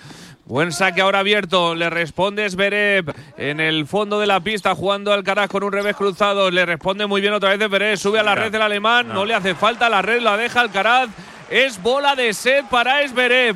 [0.45, 5.47] Buen saque ahora abierto, le responde Zverev en el fondo de la pista jugando Alcaraz
[5.49, 8.51] con un revés cruzado, le responde muy bien otra vez Zverev, sube a la red
[8.51, 9.23] del alemán, no.
[9.23, 11.10] le hace falta la red, la deja Alcaraz,
[11.49, 13.56] es bola de set para Zverev.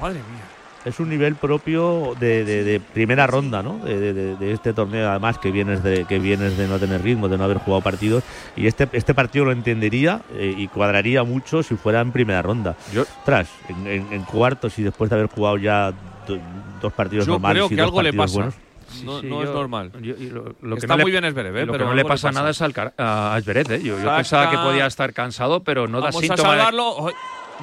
[0.00, 0.42] Madre mía.
[0.84, 3.78] Es un nivel propio de, de- de primera ronda, ¿no?
[3.78, 7.02] De, de- de- de este torneo, además, que vienes de que vienes de no tener
[7.02, 8.24] ritmo, de no haber jugado partidos.
[8.56, 12.74] Y este, este partido lo entendería eh, y cuadraría mucho si fuera en primera ronda.
[12.92, 15.92] Yo- Tras, en, en- en cuartos y después de haber jugado ya
[16.26, 16.38] do-
[16.80, 18.34] dos partidos Yo normales creo y que dos algo le partidos pasa.
[18.38, 18.72] buenos.
[19.04, 19.92] No, Sí, no yo- es normal.
[20.02, 21.64] yo- y lo, lo que Está no le- muy bien Zverev, ¿eh?
[21.64, 22.40] Lo pero que no le algo le pasa pasa.
[22.40, 23.82] nada es al a Zverev, ¿eh?
[23.82, 27.06] Yo, yo pensaba que podía estar cansado, pero no da Vamos a síntoma de- salvarlo.
[27.08, 27.14] Ay,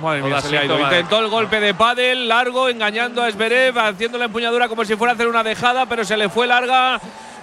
[0.02, 0.74] Madre No mía, da se le ha ido.
[0.76, 4.84] síntoma de- Intentó el golpe de pádel largo, engañando a Zverev, haciendo la empuñadura como
[4.86, 7.00] si fuera a hacer una dejada, pero se le fue larga.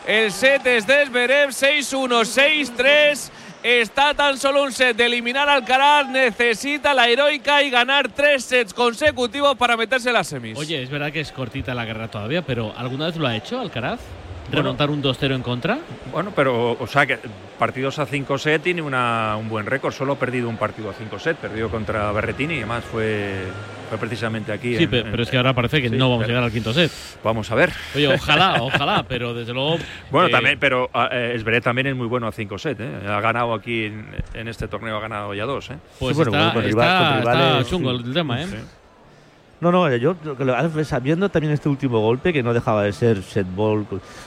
[0.06, 3.30] El set es de Zverev, 6-1, 6-3.
[3.62, 6.06] Está tan solo un set de eliminar al Alcaraz.
[6.08, 10.56] Necesita la heroica y ganar tres sets consecutivos para meterse en las semis.
[10.56, 13.58] Oye, es verdad que es cortita la guerra todavía, pero ¿alguna vez lo ha hecho
[13.60, 13.98] Alcaraz?
[14.50, 15.78] ¿Remontar un 2-0 en contra?
[16.12, 17.18] Bueno, pero, o sea, que
[17.58, 19.92] partidos a 5 set tiene una, un buen récord.
[19.92, 21.36] Solo ha perdido un partido a 5 set.
[21.36, 23.44] Perdió contra Berretini y además fue,
[23.88, 24.76] fue precisamente aquí.
[24.76, 26.28] Sí, en- pe- en- pero es que ahora parece que sí, no vamos a pero-
[26.28, 26.90] llegar al quinto set.
[27.24, 27.72] Vamos a ver.
[27.94, 29.78] Oye, ojalá, ojalá, pero desde luego.
[30.10, 32.78] Bueno, eh, también, pero eh, Esberet también es muy bueno a 5 set.
[32.80, 32.90] ¿eh?
[33.08, 35.70] Ha ganado aquí en, en este torneo, ha ganado ya dos.
[35.70, 35.76] ¿eh?
[35.98, 38.04] Pues Sí, bueno, está, con está- rival- con está rivales, chungo sí.
[38.06, 38.46] el tema, ¿eh?
[39.60, 42.92] No, no, yo lo que lo- sabiendo también este último golpe que no dejaba de
[42.92, 43.86] ser set ball.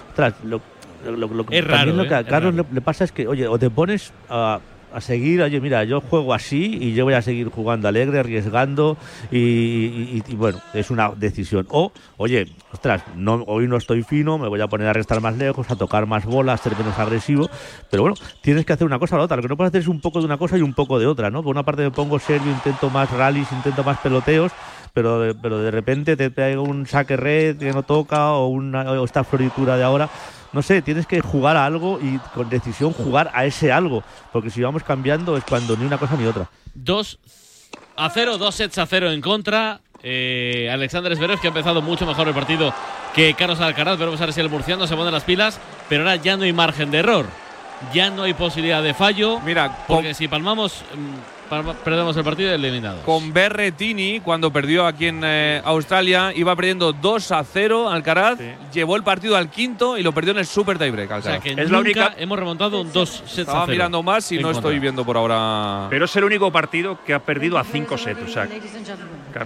[0.10, 0.60] Ostras, lo,
[1.06, 2.18] lo- Es raro, lo que ¿eh?
[2.18, 4.60] a Es Carlos le, le pasa es que, oye, o te pones a
[4.92, 8.98] a seguir, oye, mira, yo juego así y yo voy a seguir jugando alegre, arriesgando
[9.32, 11.68] y, y- y- y, bueno, es una decisión.
[11.70, 15.38] O, oye, ostras, no, hoy no estoy fino, me voy a poner a restar más
[15.38, 17.48] lejos, a tocar más bolas, ser menos agresivo,
[17.92, 19.38] pero bueno, tienes que hacer una cosa o la otra.
[19.38, 21.06] Lo que no puedes hacer es un poco de una cosa y un poco de
[21.06, 21.44] otra, ¿no?
[21.44, 24.52] Por una parte me pongo serio, intento más rallies, intento más peloteos,
[24.94, 28.84] pero de, pero de repente te pega un saque red que no toca o, una,
[28.92, 30.10] o esta floritura de ahora.
[30.52, 34.50] No sé, tienes que jugar a algo y con decisión jugar a ese algo, porque
[34.50, 36.50] si vamos cambiando es cuando ni una cosa ni otra.
[36.74, 37.20] 2
[37.98, 39.82] a 0, dos sets a 0 en contra.
[40.02, 42.74] Eh, Alexander Zverev que ha empezado mucho mejor el partido
[43.14, 44.00] que Carlos Alcaraz.
[44.00, 46.54] Veremos a ver si el murciano se pone las pilas, pero ahora ya no hay
[46.54, 47.26] margen de error.
[47.94, 49.40] Ya no hay posibilidad de fallo.
[49.42, 53.02] Mira, porque si palmamos, mm, perdemos el partido eliminados.
[53.04, 58.46] Con Berretini, cuando perdió aquí en eh, Australia, iba perdiendo 2 a 0 Alcaraz, sí.
[58.74, 61.12] llevó el partido al quinto y lo perdió en el Super Tiebreak.
[61.12, 61.40] Alcaraz.
[61.40, 62.16] O sea que es nunca la única...
[62.18, 64.60] hemos remontado un 2 sets Estaba a 0 mirando más y no contra.
[64.60, 65.88] estoy viendo por ahora.
[65.90, 68.22] Pero es el único partido que ha perdido a 5 sets.
[68.22, 68.48] O sea,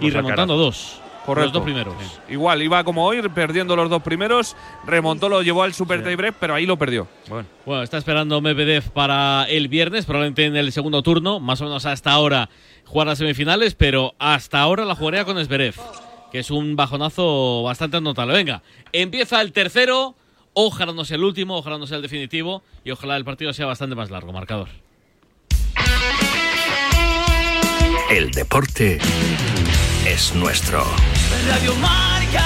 [0.00, 1.00] y remontando 2.
[1.24, 1.46] Correcto.
[1.46, 1.94] Los dos primeros.
[2.28, 6.54] Igual, iba como hoy, perdiendo los dos primeros, remontó, lo llevó al Super Tiebreak, pero
[6.54, 7.08] ahí lo perdió.
[7.28, 7.48] Bueno.
[7.64, 11.86] Bueno, está esperando Medvedev para el viernes, probablemente en el segundo turno, más o menos
[11.86, 12.50] hasta ahora
[12.84, 15.74] jugar las semifinales, pero hasta ahora la jugaría con Zverev,
[16.30, 18.34] que es un bajonazo bastante notable.
[18.34, 20.14] Venga, empieza el tercero,
[20.52, 23.64] ojalá no sea el último, ojalá no sea el definitivo y ojalá el partido sea
[23.64, 24.68] bastante más largo, marcador.
[28.10, 28.98] El deporte
[30.06, 30.84] es nuestro.
[31.48, 32.44] Radio Marca.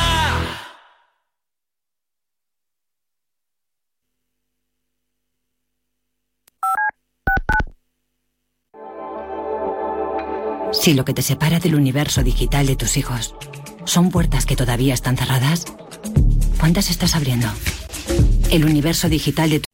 [10.72, 13.34] Si lo que te separa del universo digital de tus hijos
[13.84, 15.64] son puertas que todavía están cerradas,
[16.60, 17.48] ¿cuántas estás abriendo?
[18.50, 19.67] El universo digital de tu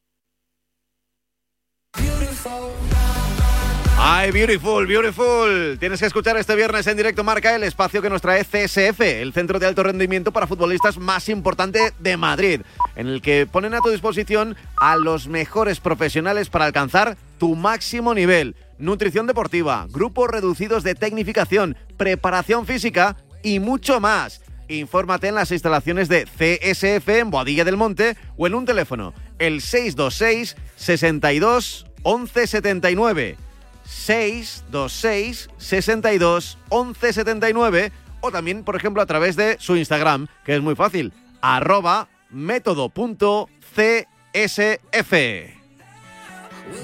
[4.07, 5.79] Ay, beautiful, beautiful.
[5.79, 9.33] Tienes que escuchar este viernes en directo Marca el espacio que nos trae CSF, el
[9.33, 12.61] centro de alto rendimiento para futbolistas más importante de Madrid,
[12.95, 18.13] en el que ponen a tu disposición a los mejores profesionales para alcanzar tu máximo
[18.13, 18.55] nivel.
[18.77, 24.43] Nutrición deportiva, grupos reducidos de tecnificación, preparación física y mucho más.
[24.67, 29.61] Infórmate en las instalaciones de CSF en Boadilla del Monte o en un teléfono, el
[29.61, 33.37] 626 62 11 79.
[33.85, 40.61] 626 62 11 79 o también, por ejemplo, a través de su Instagram, que es
[40.61, 42.95] muy fácil, arroba método.csf.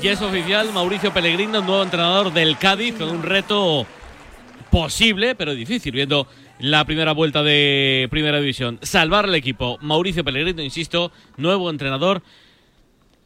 [0.02, 3.88] Ya es oficial, Mauricio Pellegrino, nuevo entrenador del Cádiz, con un reto
[4.70, 6.28] posible, pero difícil, viendo
[6.60, 8.78] la primera vuelta de Primera División.
[8.84, 9.80] Salvar al equipo.
[9.82, 12.22] Mauricio Pellegrino, insisto, nuevo entrenador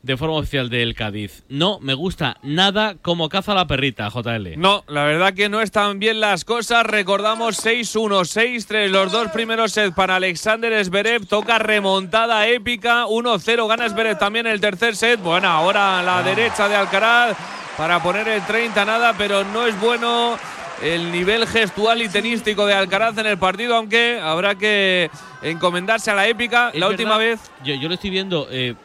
[0.05, 1.43] de forma oficial del Cádiz.
[1.49, 4.55] No me gusta nada como caza la perrita, JL.
[4.55, 6.85] No, la verdad que no están bien las cosas.
[6.85, 11.25] Recordamos 6-1, 6-3, los dos primeros sets para Alexander Zverev.
[11.25, 13.05] Toca remontada épica.
[13.07, 15.19] 1-0 gana Zverev también el tercer set.
[15.21, 17.35] Bueno, ahora a la derecha de Alcaraz
[17.75, 20.37] para poner el 30 nada, pero no es bueno
[20.83, 25.09] el nivel gestual y tenístico de Alcaraz en el partido, aunque habrá que
[25.41, 26.69] encomendarse a la épica.
[26.73, 28.47] Es la última vez Yo, yo lo estoy viendo.
[28.51, 28.75] eh,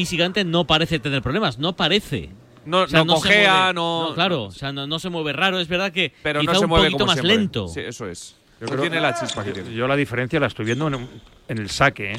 [0.00, 1.58] físicamente no parece tener problemas.
[1.58, 2.28] No parece.
[2.66, 5.32] No- O sea, no se cojea, mueve- no- claro, o sea, no, no se mueve
[5.32, 5.58] raro.
[5.58, 7.36] Es verdad que pero quizá no se un mueve poquito más siempre.
[7.36, 7.68] lento.
[7.68, 8.36] Sí, eso es.
[8.60, 9.72] Yo No creo- tiene la chispa que tiene.
[9.74, 11.08] Yo la diferencia la estoy viendo en,
[11.48, 12.12] en el saque.
[12.12, 12.16] ¿eh?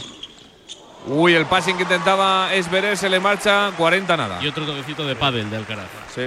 [1.07, 4.43] Uy, el passing que intentaba Esberer se le marcha 40 nada.
[4.43, 5.87] Y otro toquecito de pádel de Alcaraz.
[6.15, 6.23] Sí.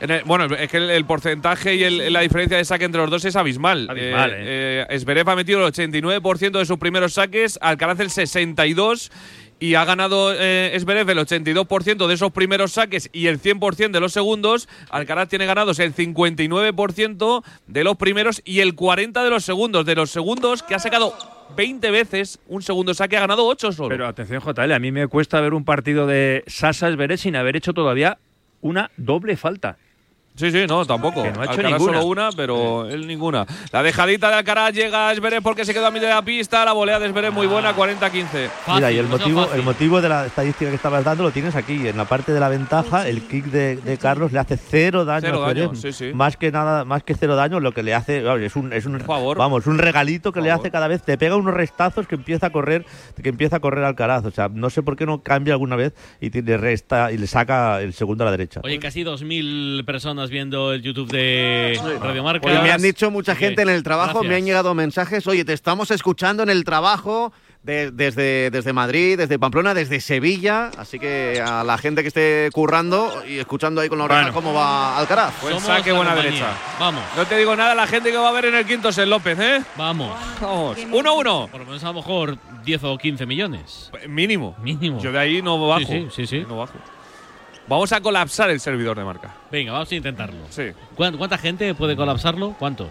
[0.00, 3.00] En el- bueno, es que el, el porcentaje y el- la diferencia de saque entre
[3.00, 3.86] los dos es abismal.
[3.88, 9.10] Abismal, eh, eh, Zverev ha metido el 89% de sus primeros saques, Alcaraz el 62%
[9.62, 14.00] y ha ganado eh, Zverev el 82% de esos primeros saques y el 100% de
[14.00, 14.68] los segundos.
[14.90, 19.86] Alcaraz tiene ganados el 59% de los primeros y el 40% de los segundos.
[19.86, 21.14] De los segundos que ha sacado
[21.56, 23.88] 20 veces un segundo saque, ha ganado 8 solo.
[23.90, 27.54] Pero atención, JL, a mí me cuesta ver un partido de Sasa Esberet sin haber
[27.54, 28.18] hecho todavía
[28.62, 29.78] una doble falta.
[30.34, 31.22] Sí, sí, no, tampoco.
[31.22, 31.98] Que no ha hecho Alcaraz ninguna.
[31.98, 33.46] solo una, pero él ninguna.
[33.70, 36.64] La dejadita de Alcaraz llega a Esberet porque se quedó a mitad de la pista.
[36.64, 38.50] La volea de Esberet muy buena, 40-15.
[38.74, 41.86] Mira, y el motivo, el motivo de la estadística que estabas dando lo tienes aquí.
[41.86, 45.26] En la parte de la ventaja, el kick de, de Carlos le hace cero daño
[45.26, 46.12] Cero a daño, sí, sí.
[46.14, 48.86] Más que nada, más que cero daño, lo que le hace vamos, es un, es
[48.86, 51.02] un vamos, un regalito que le hace cada vez.
[51.02, 52.86] Te pega unos restazos que empieza a correr,
[53.22, 54.24] que empieza a correr Alcaraz.
[54.24, 57.26] O sea, no sé por qué no cambia alguna vez y le resta y le
[57.26, 58.60] saca el segundo a la derecha.
[58.64, 62.40] Oye, casi 2.000 personas viendo el YouTube de Radio Marca.
[62.42, 64.46] Pues me han dicho mucha gente en el trabajo, me han Gracias.
[64.46, 67.32] llegado mensajes, oye, te estamos escuchando en el trabajo,
[67.62, 70.70] de- desde, desde Madrid, desde Pamplona, desde Sevilla.
[70.76, 74.34] Así que a la gente que esté currando y escuchando ahí con la oreja Bueno.
[74.34, 75.40] cómo va Alcaraz.
[75.40, 76.30] Buen Somos saque, buena compañía.
[76.40, 76.56] derecha.
[76.80, 77.04] Vamos.
[77.16, 79.10] No te digo nada la gente que va a ver en el quinto es el
[79.10, 79.62] López, ¿eh?
[79.76, 80.12] Vamos.
[80.40, 80.76] Vamos.
[80.90, 81.48] 1-1.
[81.50, 83.92] Por lo menos a lo mejor 10 o 15 millones.
[84.08, 84.56] Mínimo.
[84.60, 85.00] Mínimo.
[85.00, 85.80] Yo de ahí no bajo.
[85.86, 86.46] Sí, sí, sí, sí.
[86.48, 86.74] No bajo.
[87.68, 89.34] Vamos a colapsar el servidor de marca.
[89.50, 90.40] Venga, vamos a intentarlo.
[90.50, 90.64] Sí.
[90.94, 92.54] ¿Cuán- ¿Cuánta gente puede colapsarlo?
[92.58, 92.88] ¿Cuántos?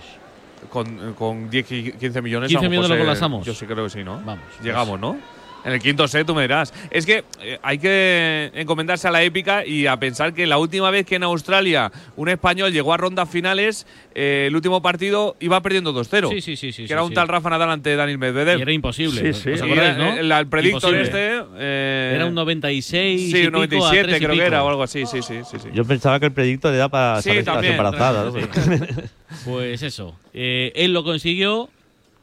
[0.70, 1.66] Con, con 10,
[2.00, 2.48] 15 millones.
[2.50, 3.46] 15 a lo mejor millones lo colapsamos.
[3.46, 4.22] Yo sí creo que sí, ¿no?
[4.24, 4.46] Vamos.
[4.64, 5.18] Llegamos, ¿no?
[5.64, 6.74] En el quinto set tú me dirás.
[6.90, 10.90] Es que eh, hay que encomendarse a la épica y a pensar que la última
[10.90, 15.62] vez que en Australia un español llegó a rondas finales, eh, el último partido iba
[15.62, 16.30] perdiendo 2-0.
[16.30, 17.16] Sí, sí, sí, sí, Que sí, era un sí.
[17.16, 18.58] tal Rafa Nadal ante Daniel Medvedev.
[18.58, 19.34] Y era imposible.
[19.34, 19.50] Sí, sí.
[19.52, 20.18] ¿Os Y acordáis, era no?
[20.18, 21.04] el, el predictor Imposible.
[21.38, 21.46] este.
[21.58, 24.64] eh, Era un 96 y Sí, un pico a 97 tres y creo que era
[24.64, 25.06] o algo así.
[25.06, 25.58] Sí, sí, sí.
[25.60, 25.68] sí.
[25.74, 27.74] Yo pensaba que el predicto le da para Sí, saber si estás también.
[27.76, 28.26] embarazada.
[28.26, 29.02] ¿no?
[29.46, 30.16] Pues eso.
[30.34, 31.70] Eh, él lo consiguió.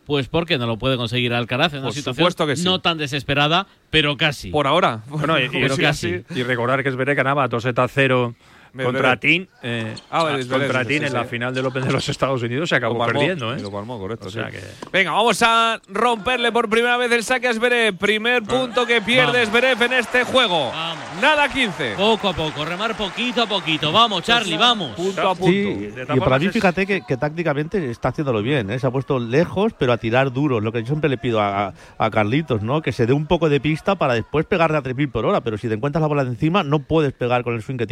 [0.08, 2.64] Pues porque no lo puede conseguir Alcaraz en una situación que sí.
[2.64, 4.50] no tan desesperada, pero casi.
[4.50, 5.02] Por ahora.
[5.08, 6.24] Bueno, y, Pero y- casi.
[6.34, 8.34] y recordar que Zverev ganaba 2 a 0 Medvedev.
[8.76, 9.48] Contra Tin.
[9.62, 12.09] eh, Ah, vale, ah, contra sí, Tin sí, en la final del Open de los
[12.09, 13.59] Estados Unidos se acabó palmó, perdiendo, ¿eh?
[13.59, 14.28] y Lo palmó, correcto.
[14.28, 14.57] O sea sí.
[14.57, 17.96] que- Venga, vamos a romperle por primera vez el saque a Zverev.
[17.96, 19.44] Primer punto que pierde.
[19.46, 20.70] Zverev en este juego.
[20.70, 21.04] Vamos.
[21.20, 21.94] Nada 15.
[21.96, 23.92] Poco a poco, remar poquito a poquito.
[23.92, 24.94] Vamos, Charlie, vamos.
[24.94, 25.46] Punto a punto.
[25.50, 28.78] Sí, y para mí fíjate que, que tácticamente está haciéndolo bien, ¿eh?
[28.78, 31.72] se ha puesto lejos pero a tirar duro, lo que yo siempre le pido a,
[31.98, 32.81] a Carlitos, ¿no?
[32.83, 35.59] que se dé un poco de pista para después pegarle a 3.000 por hora, pero
[35.59, 37.88] si te encuentras la bola de encima no puedes pegar con el swing que.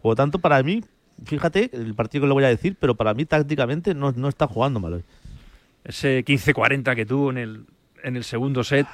[0.00, 0.82] Por lo tanto, para mí,
[1.24, 4.46] fíjate, el partido que le voy a decir, pero para mí tácticamente no, no está
[4.46, 5.04] jugando mal hoy.
[5.84, 7.64] Ese 15-40 que tuvo en el,
[8.02, 8.86] en el segundo set.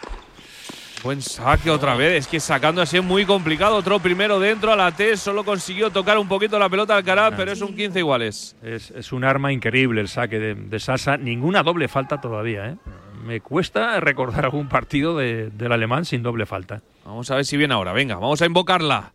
[1.02, 2.20] Buen saque otra vez.
[2.20, 3.76] Es que sacando así es muy complicado.
[3.76, 5.16] Otro primero dentro a la T.
[5.16, 8.56] Solo consiguió tocar un poquito la pelota al Alcaraz, pero es un 15 iguales.
[8.62, 11.16] Es, es un arma increíble el saque de, de Sasa.
[11.16, 12.76] Ninguna doble falta todavía, ¿eh?
[13.24, 16.80] Me cuesta recordar algún partido de- del alemán sin doble falta.
[17.04, 17.92] Vamos a ver si viene ahora.
[17.92, 19.12] Venga, vamos a invocarla.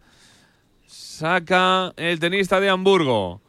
[1.25, 3.41] Saca el tenista de Hamburgo.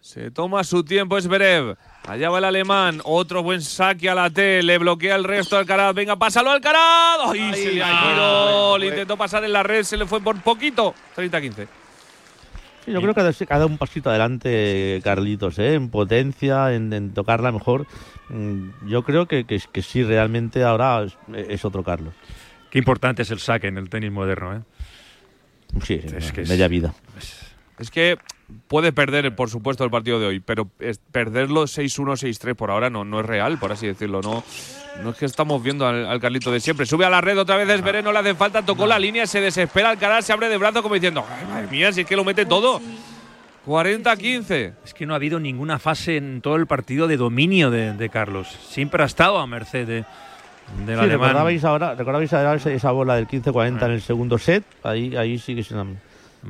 [0.00, 1.76] Se toma su tiempo Zverev.
[2.08, 3.02] Allá va el alemán.
[3.04, 4.62] Otro buen saque a la T.
[4.62, 5.94] Le bloquea el resto Alcaraz.
[5.94, 7.18] Venga, pásalo Alcaraz.
[7.30, 8.78] ¡Ay, se le ha ido!
[8.78, 9.82] Le intentó pasar en la red.
[9.82, 10.94] Se le fue por poquito.
[11.14, 11.66] 30-15.
[12.86, 15.74] Sí, yo creo que ha dado- que ha dado un pasito adelante Carlitos, ¿eh?
[15.74, 17.86] en potencia, en, en tocarla mejor.
[18.30, 22.14] Mm, Yo creo que, que, que sí, realmente ahora es, es otro Carlos.
[22.70, 24.60] Qué importante es el saque en el tenis moderno, ¿eh?
[25.82, 26.94] Sí, Es que es- vida.
[27.78, 28.18] Es que
[28.68, 32.90] puede perder, por supuesto, el partido de hoy, pero es- perderlo 6-1, 6-3 por ahora
[32.90, 34.20] no, no es real, por así decirlo.
[34.22, 34.44] No,
[35.02, 36.84] no es que estamos viendo al, al Carlito de siempre.
[36.86, 39.40] Sube a la red otra vez Esberé, no le hace falta, tocó la línea, se
[39.40, 42.24] desespera Alcaraz, se abre de brazo como diciendo, "Ay, madre mía, si es que lo
[42.24, 42.80] mete todo.
[43.66, 44.74] 40-15.
[44.84, 48.08] Es que no ha habido ninguna fase en todo el partido de dominio de, de
[48.10, 48.48] Carlos.
[48.68, 50.04] Siempre ha estado a merced de,
[50.78, 51.28] del Sí, alemán.
[51.28, 55.38] recordabais ahora, recordabais ahora esa, esa bola del 15-40 en el segundo set, ahí, ahí
[55.38, 55.74] sí que se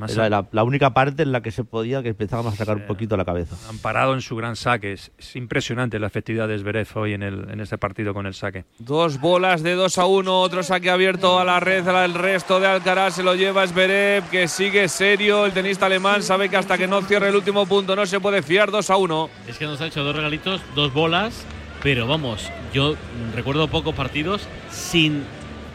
[0.09, 2.87] era la, la única parte en la que se podía que empezábamos a sacar un
[2.87, 3.55] poquito la cabeza.
[3.69, 4.93] Han parado en su gran saque.
[4.93, 8.33] Es, es impresionante la efectividad de Zverev hoy en, el, en este partido con el
[8.33, 8.65] saque.
[8.79, 12.67] Dos bolas de 2 a 1, otro saque abierto a la red, el resto de
[12.67, 16.87] Alcaraz se lo lleva Zverev, que sigue serio, el tenista alemán sabe que hasta que
[16.87, 19.29] no cierre el último punto no se puede fiar, 2 a 1.
[19.47, 21.45] Es que nos ha hecho dos regalitos, dos bolas,
[21.83, 22.95] pero vamos, yo
[23.35, 25.23] recuerdo pocos partidos sin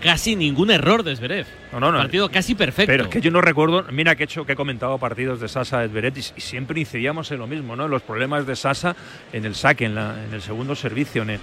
[0.03, 1.47] casi ningún error de Zverev.
[1.73, 1.99] No, no, no.
[1.99, 2.91] Partido casi perfecto.
[2.91, 5.49] Pero es que yo no recuerdo, mira que he hecho que he comentado partidos de
[5.49, 7.85] Sasa Edberet y, y siempre incidíamos en lo mismo, ¿no?
[7.85, 8.97] En los problemas de Sasa
[9.33, 11.41] en el saque, en, la- en el segundo servicio, en, el-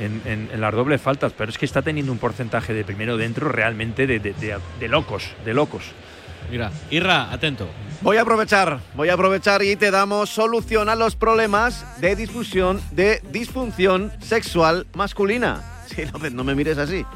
[0.00, 1.32] en- en- en las dobles faltas.
[1.32, 4.88] Pero es que está teniendo un porcentaje de primero dentro realmente de, de- de- de
[4.88, 5.84] locos, de locos.
[6.50, 7.68] Mira, Irra, atento.
[8.02, 12.80] Voy a aprovechar, voy a aprovechar y te damos solución a los problemas de disfusión,
[12.92, 15.62] de disfunción sexual masculina.
[15.86, 17.06] Sí, no me mires así.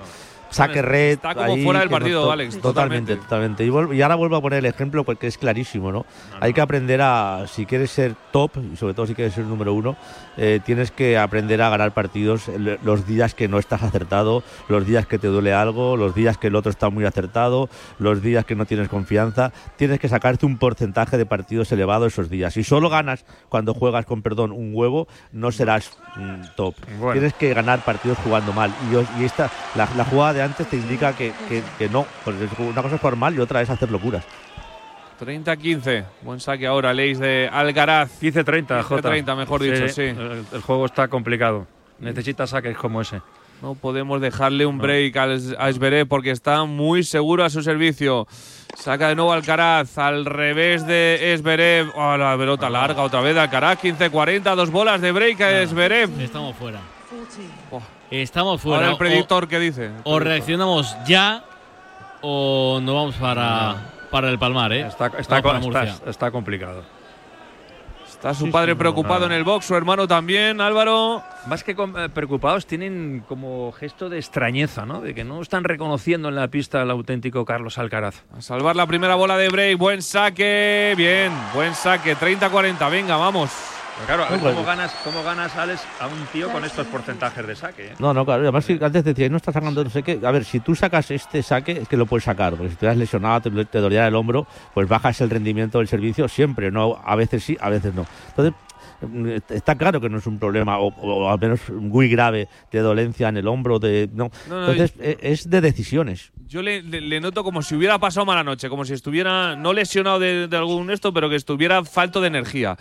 [0.49, 1.11] Saque red.
[1.11, 3.65] Está como ahí, fuera del no partido, Alex, Totalmente, totalmente.
[3.65, 6.05] Y, ahora vuelvo a poner el ejemplo porque es clarísimo, ¿no?
[6.39, 9.73] Hay que aprender a, si quieres ser top, y sobre todo si quieres ser número
[9.73, 9.95] uno,
[10.37, 12.49] eh, tienes que aprender a ganar partidos
[12.83, 16.47] los días que no estás acertado, los días que te duele algo, los días que
[16.47, 19.51] el otro está muy acertado, los días que no tienes confianza.
[19.75, 22.53] Tienes que sacarte un porcentaje de partidos elevado esos días.
[22.53, 26.75] Si solo ganas cuando juegas con, perdón, un huevo, no serás mm, top.
[26.99, 27.13] Bueno.
[27.13, 28.71] Tienes que ganar partidos jugando mal.
[29.19, 32.05] Y esta, la, la jugada de antes te indica que, que- que no.
[32.25, 34.23] Porque es- una cosa es jugar mal y otra es hacer locuras.
[35.19, 36.05] 30-15.
[36.21, 38.09] Buen saque ahora, Leis de Alcaraz.
[38.21, 39.09] 15-30, Jota.
[39.09, 40.01] 30, mejor dicho, sí.
[40.03, 41.67] El, el juego está complicado.
[41.99, 43.21] Necesita saques como ese.
[43.61, 48.25] No podemos dejarle un break al- a Esberé porque está muy seguro a su servicio.
[48.77, 51.91] Saca de nuevo Alcaraz al revés de Esberev.
[51.95, 53.77] Oh, la pelota larga otra vez de Alcaraz.
[53.83, 56.21] 15-40, dos bolas de break a Esberev.
[56.21, 56.79] Estamos fuera.
[58.11, 58.77] Estamos fuera.
[58.77, 59.85] Ahora el O- predictor, ¿qué dice?
[59.85, 61.43] El O reaccionamos ya
[62.21, 64.81] o no vamos para, para el Palmar, ¿eh?
[64.87, 65.41] Está, está,
[66.31, 66.83] complicado.
[68.07, 69.25] Está su Sí, padre sí, preocupado no.
[69.27, 71.23] en el box, su hermano también, Álvaro.
[71.45, 74.99] Más que eh, preocupados, tienen como gesto de extrañeza, ¿no?
[74.99, 78.23] De que no están reconociendo en la pista al auténtico Carlos Alcaraz.
[78.37, 79.77] A salvar la primera bola de break.
[79.77, 80.95] Buen saque.
[80.97, 82.17] Bien, buen saque.
[82.17, 82.89] 30-40.
[82.91, 83.51] Venga, vamos.
[83.99, 86.87] Pero claro, a ver pues- cómo ganas, cómo ganas, Alex, a un tío con estos
[86.87, 87.87] porcentajes de saque.
[87.87, 87.93] ¿eh?
[87.99, 88.43] No, no, claro.
[88.43, 90.19] Además, que antes decía, no estás sacando no sé qué.
[90.23, 92.55] A ver, si tú sacas este saque, es que lo puedes sacar.
[92.55, 95.87] Porque si te has lesionado, te, te dolía el hombro, pues bajas el rendimiento del
[95.87, 96.71] servicio siempre.
[96.71, 98.05] no A veces sí, a veces no.
[98.29, 98.53] Entonces,
[99.49, 103.29] está claro que no es un problema, o, o al menos muy grave, de dolencia
[103.29, 103.79] en el hombro.
[103.79, 104.29] de no.
[104.47, 106.31] No, no, Entonces, e- es de decisiones.
[106.47, 109.71] Yo le, le- le noto como si hubiera pasado mala noche, como si estuviera no
[109.73, 112.75] lesionado de, de algún esto, pero que estuviera falto de energía.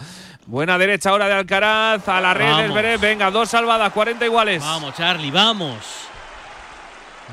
[0.47, 2.99] Buena derecha ahora de Alcaraz, a la red del.
[2.99, 4.63] Venga, dos salvadas, 40 iguales.
[4.63, 5.77] Vamos, Charlie, vamos.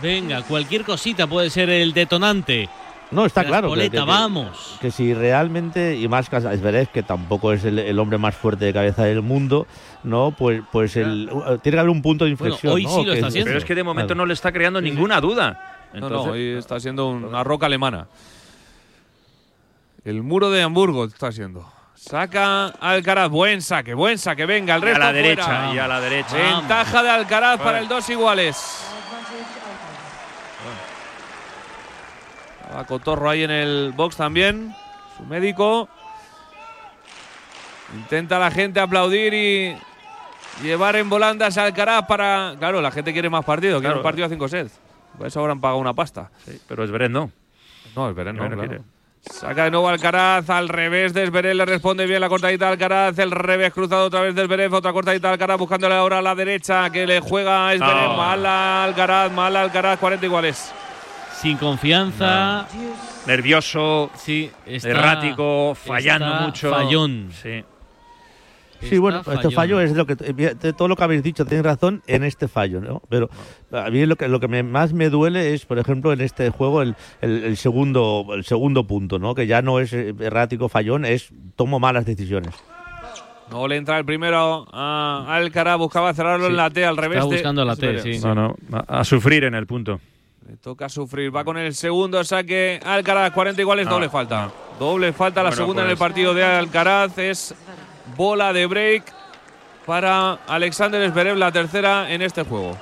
[0.02, 2.68] Venga, cualquier cosita puede ser el detonante.
[3.12, 3.68] No, está La claro.
[3.68, 4.78] que- espoleta, que- que- vamos.
[4.82, 8.74] Que si realmente, y más Zverev, que tampoco es el, el hombre más fuerte de
[8.74, 9.68] cabeza del mundo,
[10.04, 10.32] ¿no?
[10.38, 12.74] Pues, pues el, uh, tiene que haber un punto de inflexión.
[12.74, 12.90] hoy ¿no?
[12.90, 13.48] sí lo está es- haciendo.
[13.50, 14.22] Pero es que de momento Claro.
[14.24, 15.88] no le está creando ninguna duda.
[15.94, 18.08] No, no, hoy está siendo una roca alemana.
[20.04, 21.66] El muro de Hamburgo está siendo.
[21.96, 24.46] Saca Alcaraz, buen saque, buen saque.
[24.46, 25.22] Venga, el Y a resto la fuera.
[25.28, 26.36] derecha, y a la derecha.
[26.36, 28.86] Ventaja de Alcaraz para el dos iguales.
[32.66, 34.76] Estaba Cotorro ahí en el box también.
[35.18, 35.88] Su médico.
[37.94, 39.78] Intenta la gente aplaudir y
[40.64, 42.56] llevar en volandas a Alcaraz para.
[42.58, 44.00] Claro, la gente quiere más partido, quiere Claro.
[44.00, 44.80] un partido a 5 sets.
[45.18, 46.30] Por eso habrán pagado una pasta.
[46.46, 47.32] Sí, pero Esberet no.
[47.96, 48.58] No, Esberet no, claro.
[48.60, 48.82] quiere.
[49.22, 53.18] Saca de nuevo Alcaraz, al revés de Esberet, le responde bien la cortadita de Alcaraz,
[53.18, 56.36] el revés cruzado otra vez de Esberet, otra cortadita de Alcaraz, buscándole ahora a la
[56.36, 58.18] derecha, que le juega Esberet, No.
[58.18, 60.72] mal Alcaraz, mal Alcaraz, 40 iguales.
[61.42, 62.68] Sin confianza.
[63.28, 66.70] Nervioso, Sí, está- errático, fallando está mucho.
[66.72, 67.30] Fallón.
[67.32, 67.64] Sí.
[68.82, 72.04] Sí, bueno, este fallo es lo que de todo lo que habéis dicho, tenéis razón
[72.08, 73.02] en este fallo, ¿no?
[73.10, 73.30] Pero
[73.72, 76.50] a mí lo que lo que me- más me duele es, por ejemplo, en este
[76.52, 79.34] juego el, el- el segundo el segundo punto, ¿no?
[79.34, 82.54] Que ya no es eh, errático fallón, es tomo malas decisiones.
[83.50, 87.20] No le entra el primero a Alcaraz, buscaba cerrarlo en la T, al revés.
[87.20, 88.20] Está de buscando la T, sí.
[88.24, 90.00] No, no, a, a sufrir en el punto.
[90.48, 94.52] Le toca sufrir, va con el segundo saque Alcaraz, 40 iguales, No, doble falta.
[94.80, 97.56] Doble falta, la Bueno, segunda en el pues- partido de Alcaraz, es
[98.16, 99.04] bola de break
[99.88, 102.78] para Alexander Zverev, la tercera en este juego.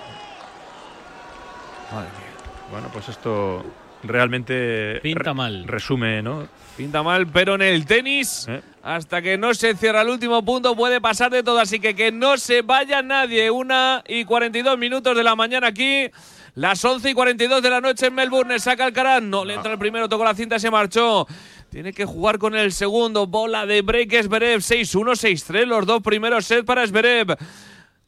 [1.93, 2.69] Madre mía.
[2.71, 3.63] Bueno, pues esto
[4.03, 5.63] realmente Pinta re- mal.
[5.67, 6.47] resume, ¿no?
[6.75, 8.61] Pinta mal, pero en el tenis, ¿Eh?
[8.81, 11.59] hasta que no se cierra el último punto, puede pasar de todo.
[11.59, 13.49] Así que que no se vaya nadie.
[13.51, 16.09] Una y 42 minutos de la mañana aquí.
[16.55, 18.59] Las 11 y 42 de la noche en Melbourne.
[18.59, 19.23] Saca Alcaraz.
[19.23, 21.25] No le entra el primero, tocó la cinta y se marchó.
[21.71, 23.25] Tiene que jugar con el segundo.
[23.25, 24.59] Bola de break Esberev.
[24.59, 25.65] 6-1, 6-3.
[25.65, 27.35] Los dos primeros sets para Esberev.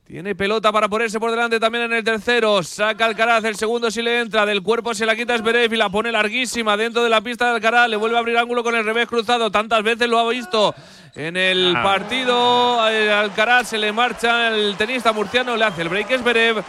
[0.06, 2.62] Tiene pelota para ponerse por delante también en el tercero.
[2.62, 4.46] Saca Alcaraz, el segundo si le entra.
[4.46, 7.56] Del cuerpo se la quita Zverev y la pone larguísima dentro de la pista de
[7.56, 7.90] Alcaraz.
[7.90, 9.50] Le vuelve a abrir ángulo con el revés cruzado.
[9.50, 10.76] Tantas veces lo ha visto
[11.16, 11.82] en el Ah.
[11.82, 12.88] partido.
[12.92, 15.58] Eh, Alcaraz se le marcha el tenista murciano.
[15.58, 16.64] Le hace el break Zverev.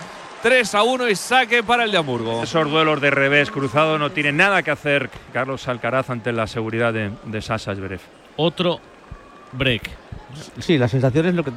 [0.47, 2.41] 3 a 1 y saque para el de Hamburgo.
[2.41, 6.93] Esos duelos de revés cruzado no tienen nada que hacer Carlos Alcaraz ante la seguridad
[6.93, 7.99] de, de Sasa Zverev.
[8.37, 8.79] Otro
[9.51, 9.91] break.
[10.61, 11.51] Sí, la sensación es lo que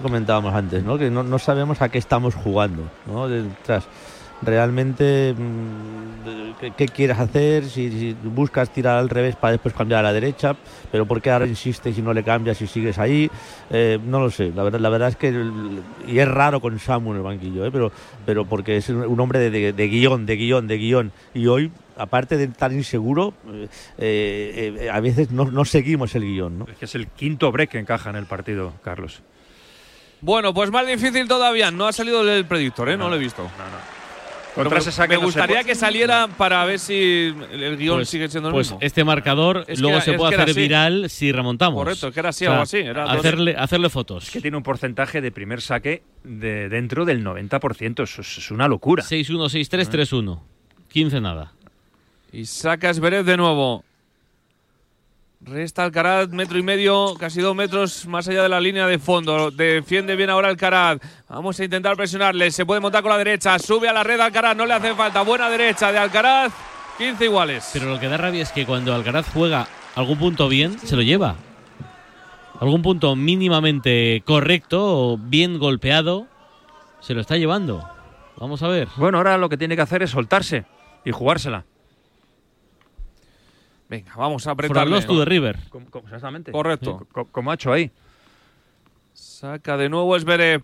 [0.00, 0.96] comentábamos antes, ¿no?
[0.96, 3.28] Que no, no sabemos a qué estamos jugando, ¿no?
[3.28, 3.84] Detrás.
[4.42, 7.64] Realmente, mm, ¿qué, qué quieres hacer?
[7.66, 10.56] Si, si buscas tirar al revés para después cambiar a la derecha,
[10.90, 13.30] pero ¿por qué ahora insistes y no le cambias y sigues ahí?
[13.70, 14.50] Eh, no lo sé.
[14.54, 17.66] La verdad, la verdad es que, el- y es raro con Samu en el banquillo,
[17.66, 17.70] ¿eh?
[17.70, 17.92] pero,
[18.24, 21.12] pero porque es un hombre de, de- de guion, de guion, de guion.
[21.34, 23.34] Y hoy, aparte de estar inseguro,
[23.98, 26.66] eh, eh, a veces no, no seguimos el guion, ¿no?
[26.66, 29.20] Es que es el quinto break que encaja en el partido, Carlos.
[30.22, 31.70] Bueno, pues más difícil todavía.
[31.70, 32.96] No ha salido el predictor, ¿eh?
[32.96, 33.42] No, lo he visto.
[33.42, 33.99] Contra Pero
[34.76, 38.08] ese saque me no se gustaría puede- que saliera para ver si el, guion Pues-
[38.08, 38.78] sigue siendo el pues mismo.
[38.82, 40.60] este marcador Es luego era- se puede hacer así.
[40.60, 41.82] viral si remontamos.
[41.82, 44.24] Correcto, es que era así, O sea, algo así, era hacerle, hacerle fotos.
[44.24, 48.02] Es que tiene un porcentaje de primer saque de dentro del 90%.
[48.02, 49.02] Eso es, es una locura.
[49.04, 50.42] 6-1, 6-3, 3-1.
[50.88, 51.52] 15 nada.
[52.32, 53.84] Y saca Zverev de nuevo.
[55.42, 59.50] Resta Alcaraz, metro y medio, casi dos metros más allá de la línea de fondo.
[59.50, 60.98] Defiende bien ahora Alcaraz.
[61.30, 62.50] Vamos a intentar presionarle.
[62.50, 63.58] Se puede montar con la derecha.
[63.58, 65.22] Sube a la red Alcaraz, no le hace falta.
[65.22, 66.52] Buena derecha de Alcaraz.
[66.98, 67.70] 15 iguales.
[67.72, 71.00] Pero lo que da rabia es que cuando Alcaraz juega algún punto bien, se lo
[71.00, 71.36] lleva.
[72.60, 76.26] Algún punto mínimamente correcto o bien golpeado,
[77.00, 77.88] se lo está llevando.
[78.36, 78.88] Vamos a ver.
[78.96, 80.66] Bueno, ahora lo que tiene que hacer es soltarse
[81.02, 81.64] y jugársela.
[83.90, 84.94] Venga, vamos a For apretarle.
[84.94, 85.58] lost to the river.
[85.68, 86.52] Com- com- exactamente.
[86.52, 87.06] Correcto.
[87.12, 87.90] Co- como ha hecho ahí.
[89.12, 90.16] Saca de nuevo.
[90.16, 90.60] Qué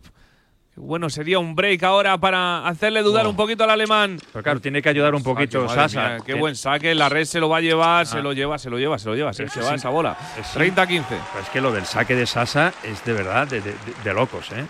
[0.76, 3.30] bueno, sería un break ahora para hacerle dudar No.
[3.30, 4.18] un poquito al alemán.
[4.32, 6.08] Pero claro, tiene que ayudar un poquito Saque, Sasa.
[6.08, 6.94] mía, qué buen saque.
[6.94, 8.22] La red se lo va a llevar, se Ah.
[8.22, 9.32] lo lleva, se lo lleva, se lo lleva.
[9.32, 9.74] Se, se va sí.
[9.76, 10.16] esa bola.
[10.38, 10.58] Es sí.
[10.58, 11.18] 30-15.
[11.32, 14.14] Pero es que lo del saque de Sasa es de verdad de, de- de- de
[14.14, 14.66] locos, ¿eh?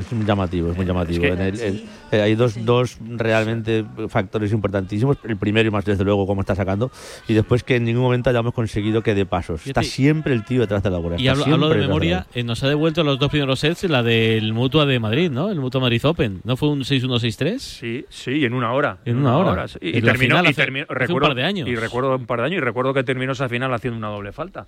[0.00, 1.22] Es muy llamativo, es muy llamativo.
[1.22, 5.16] que- En el- el- eh, hay dos, dos realmente factores importantísimos.
[5.24, 6.90] El primero y más desde luego cómo está sacando.
[7.26, 9.66] Y después que en ningún momento hayamos conseguido que dé pasos.
[9.66, 11.16] Está siempre el tío detrás de la bola.
[11.20, 14.86] Y hablo, de memoria, eh, nos ha devuelto los dos primeros sets la del Mutua
[14.86, 15.50] de Madrid, ¿no?
[15.50, 16.40] El Mutua Madrid Open.
[16.44, 17.58] ¿No fue un 6-1, 6-3?
[17.62, 18.98] Sí, sí, en una hora.
[19.04, 19.68] En una hora.
[19.68, 19.78] sí.
[19.80, 21.68] Y, la terminó, final y hace- terminó- hace un recuerdo, par de años.
[21.68, 24.32] Y recuerdo un par de años y recuerdo que terminó esa final haciendo una doble
[24.32, 24.66] falta.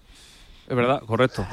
[0.68, 1.45] Es verdad, correcto.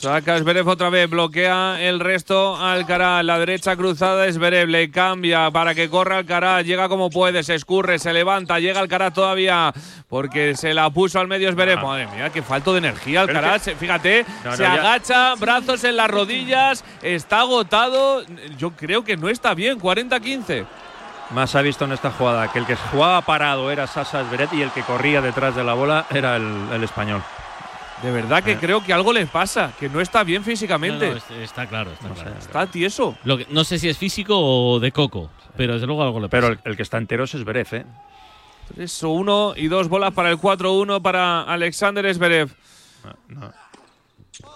[0.00, 3.22] Saca Zverev otra vez, bloquea el resto Alcaraz.
[3.22, 6.64] La derecha cruzada es Zverev, le cambia para que corra Alcaraz.
[6.64, 9.74] Llega como puede, se escurre, se levanta, llega Alcaraz todavía
[10.08, 11.78] porque se la puso al medio Zverev.
[11.80, 11.82] Ah.
[11.82, 13.62] Madre mía, qué falto de energía Alcaraz.
[13.64, 18.22] que- Fíjate, No, no, se ya- agacha, brazos en las rodillas, está agotado.
[18.56, 20.64] Yo creo que no está bien, 40-15.
[21.34, 24.62] Más ha visto en esta jugada que el que jugaba parado era Sasa Zverev y
[24.62, 27.22] el que corría detrás de la bola era el, el español.
[28.02, 28.58] De verdad que Eh.
[28.58, 31.06] creo que algo le pasa, que no está bien físicamente.
[31.06, 32.30] No, no, es- está claro, está claro.
[32.38, 33.16] Está tieso.
[33.24, 36.28] Lo que- no sé si es físico o de coco, pero desde luego algo le
[36.28, 36.40] pasa.
[36.40, 37.84] Pero el, el que está entero es Zverev, ¿eh?
[38.74, 42.50] 3-1 y dos bolas para el 4-1 para Alexander Zverev.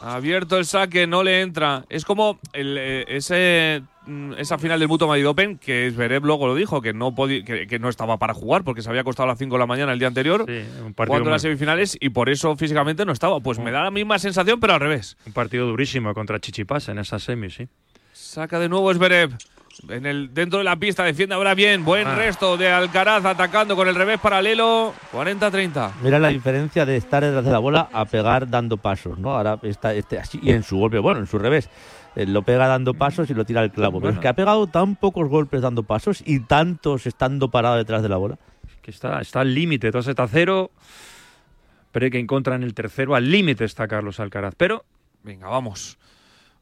[0.01, 1.85] Abierto el saque, no le entra.
[1.89, 6.47] Es como el, eh, ese, mm, esa final del Mutuo Madrid Open, que Zverev luego
[6.47, 9.32] lo dijo, que no, que, que no estaba para jugar porque se había costado a
[9.32, 12.28] las 5 de la mañana el día anterior, Sí, un jugando las semifinales y por
[12.28, 13.41] eso físicamente no estaba.
[13.41, 15.16] Pues me da la misma sensación, pero al revés.
[15.26, 17.68] un partido durísimo contra Chichipas en esa semi, sí.
[18.12, 19.37] Saca de nuevo Zverev.
[19.88, 21.84] En el, dentro de la pista defiende ahora bien.
[21.84, 22.14] Buen Ah.
[22.14, 24.94] resto de Alcaraz atacando con el revés paralelo.
[25.12, 25.92] 40-30.
[26.02, 29.30] Mira la diferencia de estar detrás de la bola a pegar dando pasos, ¿no?
[29.36, 31.68] Ahora está este así y en su golpe, bueno, en su revés.
[32.16, 34.00] eh, lo pega dando pasos y lo tira al clavo.
[34.00, 38.02] Pero es que ha pegado tan pocos golpes dando pasos y tantos estando parado detrás
[38.02, 38.38] de la bola.
[38.82, 40.70] Que está, está al límite, todo está cero.
[41.90, 44.54] Pero que encuentra en el tercero, al límite está Carlos Alcaraz.
[44.56, 44.84] Pero
[45.24, 45.96] Venga, vamos.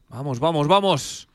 [0.09, 1.27] Vamos, vamos, vamos.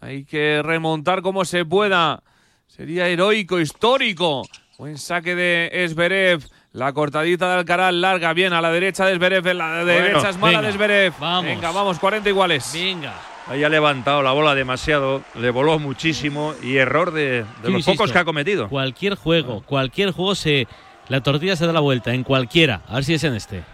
[0.00, 2.22] Hay que remontar como se pueda.
[2.66, 4.42] Sería heroico, histórico.
[4.78, 6.44] Buen saque de Zverev.
[6.72, 9.12] La cortadita de Alcaraz larga, bien a la derecha de.
[9.14, 11.14] En la derecha es mala venga, de Zverev.
[11.18, 11.44] vamos.
[11.46, 12.70] Venga, vamos, 40 iguales.
[12.74, 13.14] Venga.
[13.46, 17.92] ahí ha levantado la bola demasiado, le voló muchísimo y error de, de los insisto,
[17.92, 18.68] pocos que ha cometido.
[18.68, 20.68] Cualquier juego, cualquier juego se
[21.08, 22.82] La tortilla se da la vuelta en cualquiera.
[22.88, 23.64] A ver si es en este.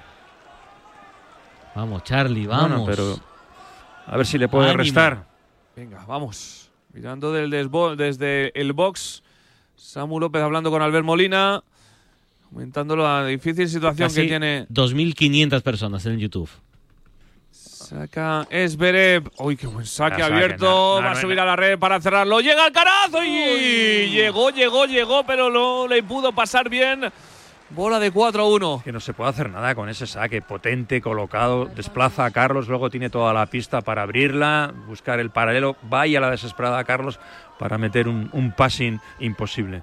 [1.74, 2.82] Vamos, Charlie, vamos.
[2.82, 3.16] Bueno, pero
[4.06, 4.82] a ver si le puede Ánimo.
[4.84, 5.31] restar.
[5.76, 6.70] Venga, vamos.
[6.92, 7.50] Mirando del
[7.96, 9.22] desde el box.
[9.76, 11.62] Samu López hablando con Albert Molina.
[12.50, 14.66] Comentando la difícil situación Casi que tiene.
[14.68, 16.50] 2.500 personas en YouTube.
[17.50, 19.30] Saca Esberev.
[19.38, 20.64] Uy, qué buen saque La saque, abierto.
[20.66, 21.42] no, no, Va a subir no.
[21.42, 22.40] a la red para cerrarlo.
[22.40, 23.10] Llega Alcaraz.
[23.14, 27.10] Uy, Llegó, llegó, llegó, pero no le pudo pasar bien.
[27.74, 28.82] Bola de 4 a 1.
[28.84, 32.90] Que no se puede hacer nada con ese saque potente, colocado, desplaza a Carlos, luego
[32.90, 37.18] tiene toda la pista para abrirla, buscar el paralelo, vaya la desesperada a Carlos
[37.58, 39.82] para meter un, un passing imposible.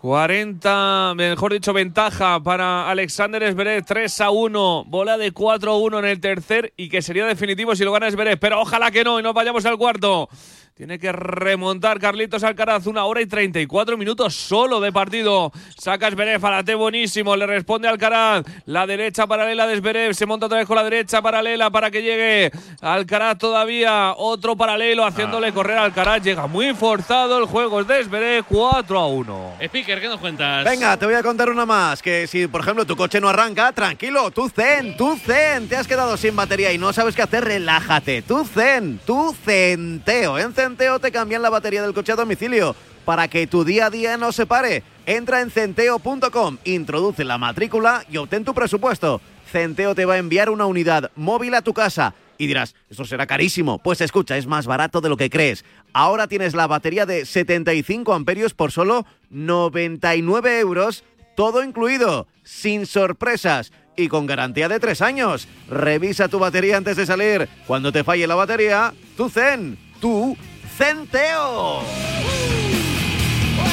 [0.00, 5.98] 40, mejor dicho, ventaja para Alexander Esberev, 3 a 1, bola de 4 a 1
[5.98, 9.18] en el tercer y que sería definitivo si lo gana Esberev, pero ojalá que no
[9.18, 10.28] y nos vayamos al cuarto.
[10.76, 15.52] Tiene que remontar Carlitos Alcaraz, una hora y 34 minutos solo de partido.
[15.78, 18.44] Saca Esberev, alate buenísimo, le responde Alcaraz.
[18.66, 22.02] La derecha paralela de Esberev, se monta otra vez con la derecha paralela para que
[22.02, 22.50] llegue
[22.80, 24.14] Alcaraz todavía.
[24.16, 26.24] Otro paralelo haciéndole correr a Alcaraz.
[26.24, 29.52] Llega muy forzado el juego es de Esberev, 4 a 1.
[29.62, 30.64] Speaker, ¿qué nos cuentas?
[30.64, 32.02] Venga, te voy a contar una más.
[32.02, 35.68] Que si, por ejemplo, tu coche no arranca, tranquilo, tú zen, tú zen.
[35.68, 38.22] Te has quedado sin batería y no sabes qué hacer, relájate.
[38.22, 40.36] Tú zen, tú centeo.
[40.36, 43.90] En Centeo te cambian la batería del coche a domicilio para que tu día a
[43.90, 44.82] día no se pare.
[45.04, 49.20] Entra en centeo.com, introduce la matrícula y obtén tu presupuesto.
[49.52, 52.14] Centeo te va a enviar una unidad móvil a tu casa.
[52.38, 53.76] Y dirás, esto será carísimo.
[53.82, 55.66] Pues escucha, es más barato de lo que crees.
[55.92, 61.04] Ahora tienes la batería de 75 amperios por solo 99 euros,
[61.36, 65.46] todo incluido, sin sorpresas y con garantía de tres años.
[65.68, 67.50] Revisa tu batería antes de salir.
[67.66, 70.36] Cuando te falle la batería, tu zen, tu
[70.76, 71.80] centeo.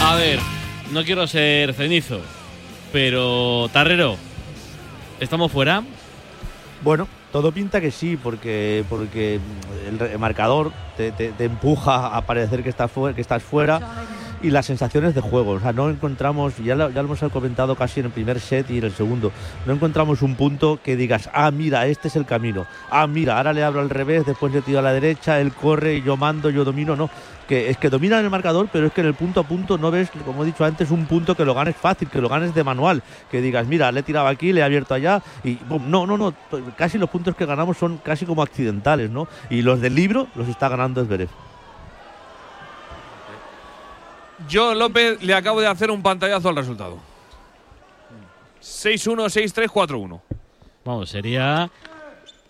[0.03, 0.39] A ver,
[0.91, 2.19] no quiero ser cenizo,
[2.91, 4.17] pero Tarrero,
[5.19, 5.83] ¿estamos fuera?
[6.83, 9.39] Bueno, todo pinta que sí, porque, porque
[9.87, 13.79] el, marcador te, te- te empuja a parecer que estás, fuera, que estás fuera
[14.43, 15.51] y las sensaciones de juego.
[15.51, 18.69] O sea, no encontramos, ya lo, ya lo hemos comentado casi en el primer set
[18.69, 19.31] y en el segundo,
[19.65, 22.65] no encontramos un punto que digas, ah, mira, este es el camino.
[22.89, 26.01] Ah, mira, ahora le abro al revés, después le tiro a la derecha, él corre,
[26.01, 26.95] yo mando, yo domino.
[26.95, 27.09] No,
[27.47, 29.91] que es que dominan el marcador, pero es que en el punto a punto no
[29.91, 32.63] ves, como he dicho antes, un punto que lo ganes fácil, que lo ganes de
[32.63, 36.07] manual, que digas, mira, le he tirado aquí, le he abierto allá, y boom, no,
[36.07, 36.33] no, no,
[36.77, 39.27] casi los puntos que ganamos son casi como accidentales, ¿no?
[39.49, 41.50] Y los del libro los está ganando Zverev.
[44.51, 46.97] Yo, López, le acabo de hacer un pantallazo al resultado.
[48.61, 50.21] 6-1, 6-3, 4-1.
[50.83, 51.71] Vamos, sería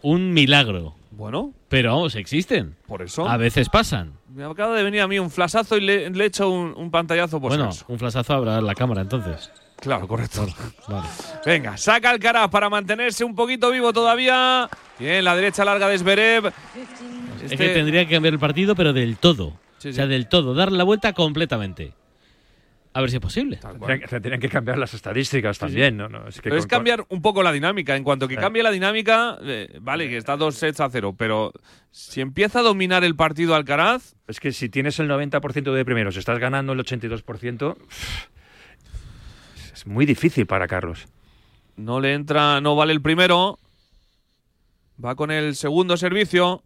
[0.01, 0.95] un milagro.
[1.11, 2.75] Bueno, Pero vamos, existen.
[2.87, 3.27] por eso.
[3.29, 4.13] A veces pasan.
[4.33, 7.39] Me acaba de venir a mí un flasazo y le, he hecho un, un pantallazo
[7.39, 9.51] por bueno, un flasazo habrá la cámara entonces.
[9.79, 10.47] Claro, correcto.
[10.87, 11.07] Vale.
[11.45, 14.69] Venga, saca Alcaraz para mantenerse un poquito vivo todavía.
[14.97, 16.47] Bien, la derecha larga de Zverev.
[16.47, 16.53] Es
[17.51, 19.53] Este- que tendría que cambiar el partido, pero del todo.
[19.81, 21.93] Sí, O sea, del todo, darle la vuelta completamente.
[22.93, 23.55] A ver si es posible.
[23.57, 26.09] Tendrían, tendrían que cambiar las estadísticas también, ¿no?
[26.09, 27.95] no es que Pero es con- cambiar un poco la dinámica.
[27.95, 28.47] En cuanto que Claro.
[28.47, 31.15] cambie la dinámica, eh, vale, que está dos sets a cero.
[31.17, 31.53] Pero
[31.89, 36.17] si empieza a dominar el partido Alcaraz, Es que si tienes el 90% de primeros,
[36.17, 37.77] estás ganando el 82%,
[39.73, 41.07] es muy difícil para Carlos.
[41.77, 43.57] no le entra, no vale el primero.
[45.03, 46.61] Va con el segundo servicio.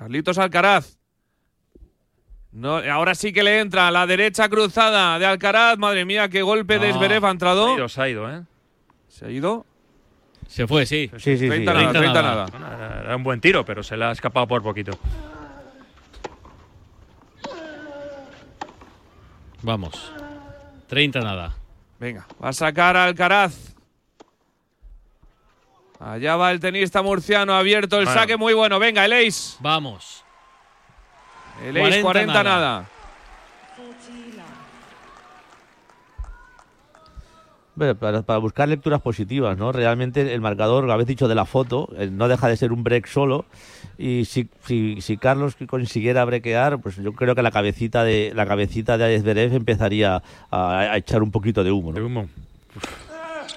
[0.00, 0.96] Carlitos Alcaraz.
[2.52, 5.76] No, ahora sí que le entra la derecha cruzada de Alcaraz.
[5.76, 7.66] Madre mía, qué golpe de No, Zverev ha entrado.
[7.66, 8.42] Se ha ido, se ha ido, ¿eh?
[9.08, 9.66] Se ha ido.
[10.48, 11.10] Se fue, sí.
[11.18, 11.48] Sí, sí, sí.
[11.48, 12.46] 30 nada, 30 30 nada.
[12.58, 12.76] nada.
[12.94, 14.92] Era- Era un buen tiro, pero se le ha escapado por poquito.
[19.60, 20.10] Vamos.
[20.88, 21.52] 30 nada.
[21.98, 23.69] Venga, va a sacar a Alcaraz.
[26.00, 28.20] Allá va el tenista murciano, abierto el Bueno.
[28.20, 28.78] saque muy bueno.
[28.78, 29.56] Venga, el ace.
[29.60, 30.24] Vamos.
[31.62, 32.60] El ace 40 40, nada.
[32.60, 32.88] nada.
[37.98, 39.72] Para, para buscar lecturas positivas, ¿no?
[39.72, 42.82] Realmente el marcador, lo habéis dicho de la foto, eh, no deja de ser un
[42.84, 43.46] break solo.
[43.96, 48.44] Y si, si, si Carlos consiguiera brequear, pues yo creo que la cabecita de la
[48.46, 51.92] cabecita de Zverev empezaría a, a echar un poquito de humo.
[51.92, 51.98] ¿no?
[51.98, 52.28] De humo.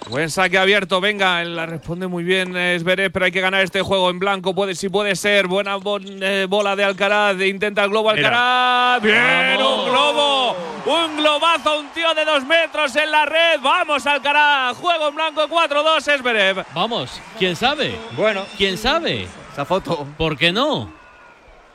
[0.10, 3.82] Buen saque abierto, venga, él la responde muy bien Esberev, pero hay que ganar este
[3.82, 7.90] juego en blanco, puede si puede ser, buena bon- eh, bola de Alcaraz, intenta el
[7.90, 8.28] globo Mira.
[8.28, 9.80] Alcaraz, bien, Vamos.
[9.86, 15.08] un globo, un globazo, un tío de dos metros en la red, vamos Alcaraz, juego
[15.08, 16.66] en blanco 4-2 Esberev.
[16.76, 17.20] Vamos.
[17.40, 17.96] ¿Quién sabe?
[18.16, 19.28] Bueno, ¿Quién sabe?
[19.54, 20.06] Esa foto.
[20.18, 20.92] ¿Por qué no?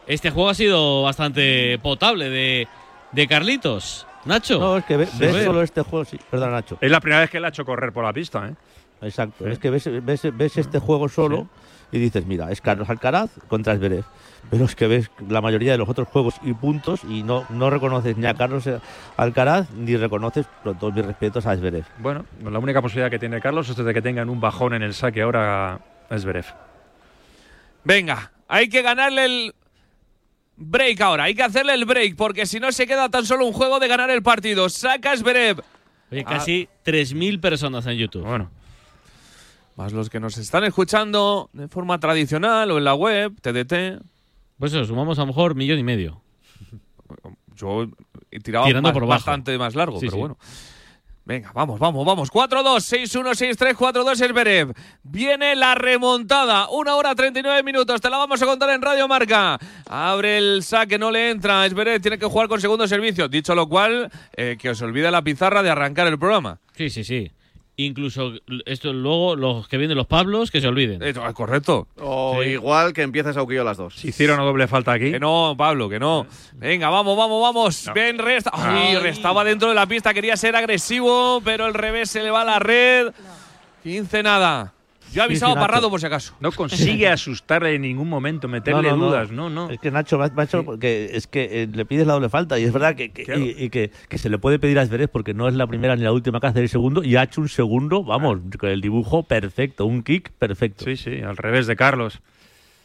[0.06, 2.68] Este juego ha sido bastante potable de,
[3.12, 4.06] de Carlitos.
[4.28, 4.58] Nacho.
[4.58, 6.04] No, es que ves solo este juego.
[6.04, 6.78] Sí, perdón, Nacho.
[6.80, 8.54] Es la primera vez que le ha hecho correr por la pista, ¿eh?
[9.00, 9.46] Exacto.
[9.46, 11.48] Es que ves, ves, ves este juego solo
[11.90, 14.04] y dices, mira, es Carlos Alcaraz contra Zverev.
[14.50, 17.70] Pero es que ves la mayoría de los otros juegos y puntos y no, no
[17.70, 18.68] reconoces ni a Carlos
[19.16, 21.84] Alcaraz ni reconoces, con todos mis respetos, a Zverev.
[21.98, 24.94] Bueno, la única posibilidad que tiene Carlos es de que tengan un bajón en el
[24.94, 26.46] saque ahora es Zverev.
[27.84, 29.54] Venga, hay que ganarle el
[30.58, 31.24] break ahora.
[31.24, 33.88] Hay que hacerle el break porque si no se queda tan solo un juego de
[33.88, 34.68] ganar el partido.
[34.68, 35.62] Saca Zverev.
[36.10, 38.24] Oye, casi 3.000 personas en YouTube.
[38.24, 38.50] Bueno.
[39.76, 44.02] Más los que nos están escuchando de forma tradicional o en la web, TDT.
[44.58, 46.20] Pues eso, sumamos a lo mejor millón y medio.
[47.54, 47.86] Yo
[48.30, 50.18] he tirado Tirando más- por bastante más largo, Sí, pero sí.
[50.18, 50.38] bueno.
[51.28, 52.32] Venga, vamos, vamos, vamos.
[52.32, 54.72] 4-2, 6-1, 6-3, 4-2 es Berev.
[55.02, 56.70] Viene la remontada.
[56.70, 58.00] Una hora 39 minutos.
[58.00, 59.58] Te la vamos a contar en Radio Marca.
[59.90, 61.66] Abre el saque, no le entra.
[61.66, 63.28] Esberev tiene que jugar con segundo servicio.
[63.28, 66.60] Dicho lo cual, eh, que os olvide la pizarra de arrancar el programa.
[66.74, 67.30] Sí, sí, sí.
[67.80, 68.32] Incluso
[68.66, 71.00] esto luego los que vienen los Pablos que se olviden.
[71.00, 71.86] Eh, correcto.
[72.00, 74.04] O igual que empieces a Uquillo las dos.
[74.04, 75.12] Hicieron una doble falta aquí.
[75.12, 76.26] Que no, Pablo, que no.
[76.54, 77.90] Venga, vamos, vamos, vamos.
[77.94, 78.50] Ven, resta.
[78.52, 78.98] Ay, Ay.
[78.98, 82.44] restaba dentro de la pista, quería ser agresivo, pero el revés se le va a
[82.44, 83.12] la red.
[83.84, 84.74] 15 nada.
[85.12, 85.66] Yo he avisado a Nacho.
[85.66, 86.34] Parrado por si acaso.
[86.40, 89.30] No consigue asustarle en ningún momento, meterle dudas.
[89.30, 89.70] No, no.
[89.70, 92.72] Es que Nacho, hecho porque es que eh, le pides la doble falta y es
[92.72, 93.40] verdad que, que- Claro.
[93.40, 95.96] y, y que, que se le puede pedir a Zverev porque no es la primera
[95.96, 98.80] ni la última que hace el segundo y ha hecho un segundo, vamos, con el
[98.80, 100.84] dibujo perfecto, un kick perfecto.
[100.84, 102.20] Sí, sí, al revés de Carlos.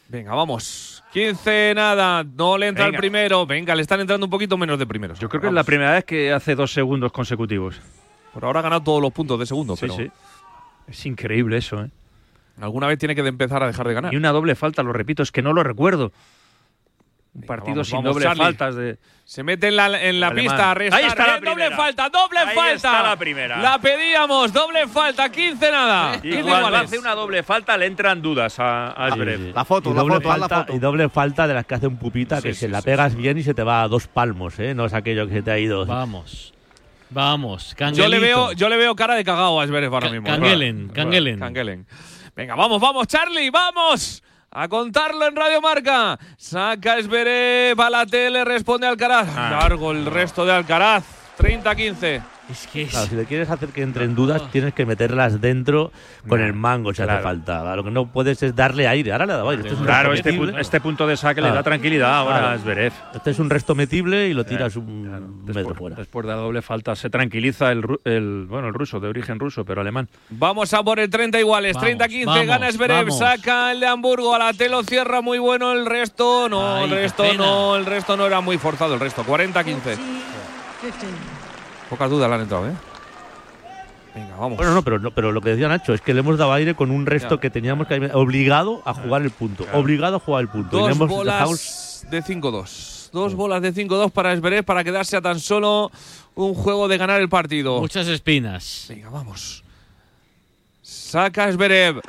[0.09, 1.03] Venga, vamos.
[1.13, 2.23] 15 nada.
[2.23, 3.45] No le entra el primero.
[3.45, 5.17] Venga, le están entrando un poquito menos de primeros.
[5.19, 7.79] Yo creo que es la primera vez que hace dos segundos consecutivos.
[8.33, 10.11] Por ahora ha ganado todos los puntos de segundo, Sí, pero sí.
[10.87, 11.89] Es increíble eso, ¿eh?
[12.61, 14.13] Alguna vez tiene que empezar a dejar de ganar.
[14.13, 16.11] Y una doble falta, lo repito, es que no lo recuerdo.
[17.35, 18.43] Un partido vamos, sin vamos, doble Charlie.
[18.43, 18.97] faltas de.
[19.25, 20.99] Se mete en la, en la pista a restar.
[20.99, 21.75] Ahí está la Eh, doble primera.
[21.77, 22.73] falta, doble Ahí falta.
[22.75, 23.57] está la primera.
[23.57, 26.17] La pedíamos, doble falta, 15 nada.
[26.17, 29.55] Y 15 cuando hace una doble falta le entran dudas a, a Zverev.
[29.55, 30.75] La foto, y la doble foto, haz la falta, foto.
[30.75, 32.85] y doble falta de las que hace un pupita que Sí, se sí, la sí,
[32.85, 34.75] pegas bien y se te va a dos palmos, ¿eh?
[34.75, 35.87] No es aquello que se te ha ido.
[35.87, 36.53] Vamos.
[37.09, 37.69] Vamos.
[37.71, 38.09] Yo Canguelito.
[38.09, 40.27] le veo, yo le veo cara de cagao a Zverev ahora mismo.
[40.27, 41.39] Canguelen, Canguelen.
[41.39, 41.85] Canguelen.
[42.35, 44.23] Venga, vamos, vamos, Charlie, vamos.
[44.49, 46.17] A contarlo en Radio Marca.
[46.37, 49.27] Saca Zverev a la tele, responde Alcaraz.
[49.35, 49.59] Ah.
[49.61, 51.03] Largo el resto de Alcaraz.
[51.37, 52.32] 30-15.
[52.53, 55.91] Es que es- Claro, si le quieres hacer que entren dudas, tienes que meterlas dentro
[56.27, 57.13] con No, el mango si claro.
[57.13, 57.75] hace falta.
[57.75, 59.11] Lo que no puedes es darle aire.
[59.11, 59.61] Ahora le ha dado aire.
[59.63, 62.53] Este es un Claro, este, pu- este punto de saque le da tranquilidad ahora Claro.
[62.55, 62.93] a Zverev.
[63.15, 65.95] Este es un resto metible y lo tiras un metro fuera.
[65.95, 69.65] Después de la doble falta se tranquiliza el, el bueno el ruso, de origen ruso,
[69.65, 70.07] pero alemán.
[70.29, 71.73] Vamos a por el 30 iguales.
[71.73, 72.25] Vamos, 30-15.
[72.25, 73.11] vamos, Gana Zverev.
[73.11, 74.35] Saca el de Hamburgo.
[74.35, 75.71] A la telo cierra muy bueno.
[75.73, 76.75] El resto no.
[76.77, 77.75] Ay, el resto no.
[77.75, 78.93] El resto no era muy forzado.
[78.93, 79.23] El resto.
[79.23, 79.97] 40-15.
[81.93, 82.73] Pocas dudas le han entrado, ¿eh?
[84.15, 84.57] Venga, vamos.
[84.57, 86.75] Bueno, no pero, no, pero lo que decía Nacho es que le hemos dado aire
[86.75, 87.41] con un resto Ya.
[87.41, 89.65] que teníamos que obligado a jugar el punto.
[89.73, 90.77] Obligado a jugar el punto.
[90.77, 93.09] Dos hemos bolas dejado- de 5-2.
[93.11, 95.91] Dos bolas de 5-2 para Zverev para quedarse a tan solo
[96.35, 97.79] un juego de ganar el partido.
[97.79, 98.85] Muchas espinas.
[98.89, 99.63] Venga, vamos.
[100.81, 102.01] Saca Zverev.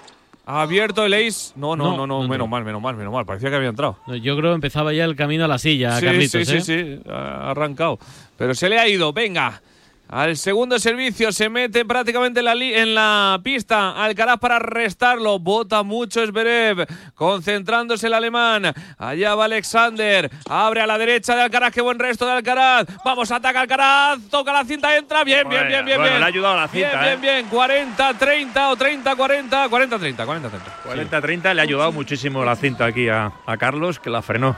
[0.47, 1.53] Abierto el ace.
[1.57, 3.25] No, no, No, no, no, no menos mal, menos mal, menos mal.
[3.25, 3.97] Parecía que había entrado.
[4.21, 6.47] Yo creo que empezaba ya el camino a la silla, sí, Carlitos.
[6.47, 6.61] sí, ¿eh?
[6.61, 7.99] sí, sí, ha arrancado.
[8.37, 9.63] Pero se le ha ido, venga.
[10.07, 13.91] Al segundo servicio se mete prácticamente en la, li- en la pista.
[14.05, 15.39] Alcaraz para restarlo.
[15.41, 16.87] Bota mucho Zverev.
[17.15, 18.73] Concentrándose el alemán.
[18.99, 20.31] Allá va Alexander.
[20.49, 21.73] Abre a la derecha de Alcaraz.
[21.73, 22.87] Qué buen resto de Alcaraz.
[23.05, 24.19] Vamos, ataca Alcaraz.
[24.31, 25.25] Toca la cinta, entra.
[25.25, 25.97] Bien, bien, bien, bien.
[25.99, 26.21] Bueno, bien.
[26.21, 27.43] le ha ayudado la Bien, cinta, bien, ¿eh?
[27.43, 27.51] bien.
[27.51, 29.69] 40-30 o 30-40.
[29.69, 31.11] 40-30, 40-30.
[31.11, 34.55] 40-30 le ha ayudado muchísimo la cinta aquí a, a Carlos, que la frenó.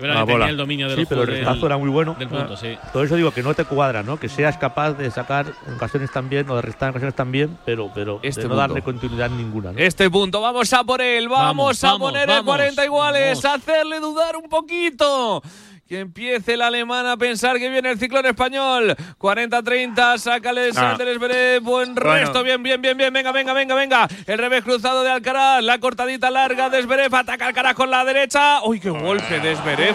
[0.00, 0.48] Que tenía bola.
[0.48, 2.16] el dominio del Sí, pero el del- restazo era muy bueno.
[2.18, 2.76] Del punto, sí.
[2.92, 4.18] Por eso digo que no te cuadra, ¿no?
[4.18, 7.90] Que seas capaz de sacar en ocasiones también o de restar en ocasiones también, pero,
[7.94, 8.60] pero Este de no punto.
[8.60, 9.72] darle continuidad ninguna.
[9.72, 9.78] ¿no?
[9.78, 13.42] Este punto, vamos a por él, vamos, Vamos, a vamos, poner el vamos, 40 iguales,
[13.42, 13.62] vamos.
[13.62, 15.42] hacerle dudar un poquito.
[15.90, 18.94] Que empiece el alemán a pensar que viene el ciclón español.
[19.18, 20.72] 40-30, sácale de Ah.
[20.74, 22.12] Sanders Beret, buen Bueno.
[22.12, 24.08] resto, bien, bien, bien, bien, venga, venga, venga, venga.
[24.24, 26.78] El revés cruzado de Alcaraz, la cortadita larga de
[27.12, 28.62] ataca Alcaraz con la derecha.
[28.62, 29.50] ¡Uy, qué golpe de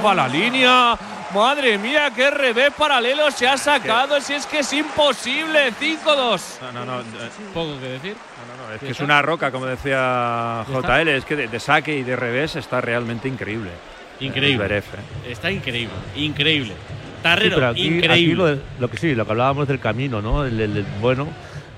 [0.10, 0.98] a la línea!
[1.34, 6.60] Madre mía, qué revés paralelo se ha sacado, si es que es imposible, 5-2.
[6.62, 7.00] No, no, no.
[7.00, 7.06] eh,
[7.54, 8.18] Poco que decir.
[8.58, 11.08] no, no, es que es una roca, como decía JL.
[11.16, 13.72] Es que de, de saque y de revés está realmente increíble.
[14.20, 14.78] Increíble.
[14.78, 14.84] ¿eh?
[15.30, 16.70] Está increíble, increíble.
[16.74, 18.14] Sí, Tarrero, pero aquí, increíble.
[18.14, 20.46] aquí lo, de- lo que sí, lo que hablábamos del camino, ¿no?
[20.46, 21.28] El, el- el- bueno,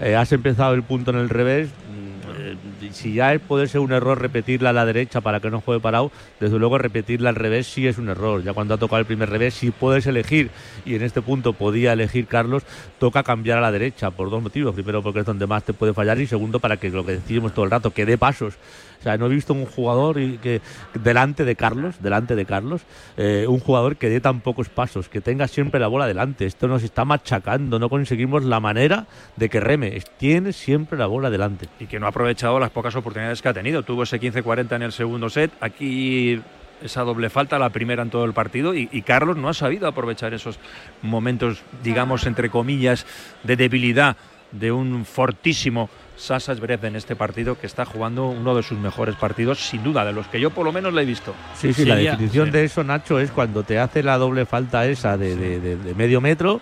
[0.02, 2.56] eh, has empezado el punto en el revés mm, eh,
[2.92, 6.12] si ya puede ser un error repetirla a la derecha para que no juegue parado,
[6.40, 8.44] desde luego repetirla al revés sí es un error.
[8.44, 10.50] Ya cuando ha tocado el primer revés, si puedes elegir,
[10.86, 12.64] y en este punto podía elegir Carlos,
[13.00, 14.76] toca cambiar a la derecha por dos motivos.
[14.76, 17.54] Primero, porque es donde más te puede fallar, y segundo, para que lo que decimos
[17.54, 18.56] todo el rato, que dé pasos.
[19.00, 20.62] O sea, no he visto un jugador y que
[20.94, 22.82] delante de Carlos, delante de Carlos,
[23.18, 26.46] eh, un jugador que dé tan pocos pasos, que tenga siempre la bola delante.
[26.46, 30.02] Esto nos está machacando, no conseguimos la manera de que reme.
[30.18, 31.68] Tiene siempre la bola delante.
[31.80, 33.84] Y que no ha aprovechado las pocas oportunidades que ha tenido.
[33.84, 35.52] Tuvo ese 15-40 en el segundo set.
[35.62, 36.42] Aquí
[36.82, 39.88] esa doble falta, la primera en todo el partido, y, y, Carlos no ha sabido
[39.88, 40.60] aprovechar esos
[41.02, 43.06] momentos, digamos, entre comillas,
[43.44, 44.16] de debilidad
[44.52, 49.16] de un fortísimo Sasa Zverev en este partido que está jugando uno de sus mejores
[49.16, 51.34] partidos, sin duda, de los que yo por lo menos le he visto.
[51.56, 55.18] Sí, sí, la definición de eso, Nacho, es cuando te hace la doble falta esa
[55.18, 56.60] de, de, de, de medio metro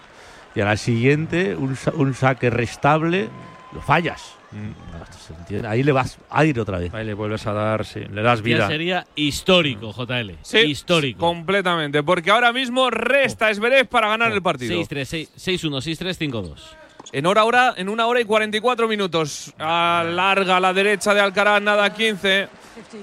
[0.55, 3.29] y a la siguiente un, un saque restable,
[3.73, 4.35] lo fallas.
[4.51, 5.65] Mm.
[5.65, 6.93] Ahí le vas a ir otra vez.
[6.93, 8.59] Ahí le vuelves a dar, sí, le das vida.
[8.59, 10.37] Ya sería histórico, JL.
[10.41, 11.19] Sí, histórico.
[11.19, 14.35] Completamente, porque ahora mismo resta Esberez para ganar oh.
[14.35, 14.79] el partido.
[14.79, 16.84] 6-3, 6-1, 6-3, 5-2.
[17.11, 19.53] En hora, hora, en una hora y 44 minutos.
[19.59, 22.47] A larga a la derecha de Alcaraz, nada 15.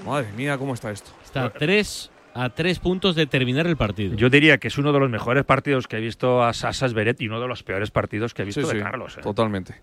[0.05, 1.11] Madre mía, ¿cómo está esto?
[1.23, 4.15] Está a 3 a tres puntos de terminar el partido.
[4.15, 7.21] Yo diría que es uno de los mejores partidos que he visto a Sasa Beret
[7.21, 9.17] y uno de los peores partidos que he visto sí, de sí, Carlos.
[9.17, 9.21] ¿eh?
[9.21, 9.75] Totalmente.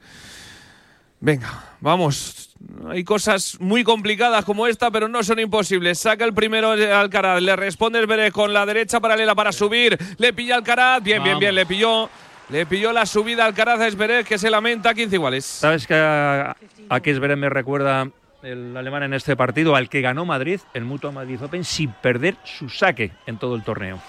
[1.20, 2.56] Venga, vamos.
[2.88, 5.98] Hay cosas muy complicadas como esta, pero no son imposibles.
[5.98, 9.98] Saca el primero Alcaraz, le responde Esberet con la derecha paralela para subir.
[10.18, 12.08] Le pilla Alcaraz, bien, bien, bien, le pilló.
[12.50, 15.44] Le pilló la subida Alcaraz a Esberet, que se lamenta 15 iguales.
[15.44, 16.56] ¿Sabes que a,
[17.04, 18.08] Esberet me recuerda
[18.42, 19.76] el alemán en este partido?
[19.76, 23.62] Al que ganó Madrid, el Mutua Madrid Open, sin perder su saque en todo el
[23.62, 24.00] torneo.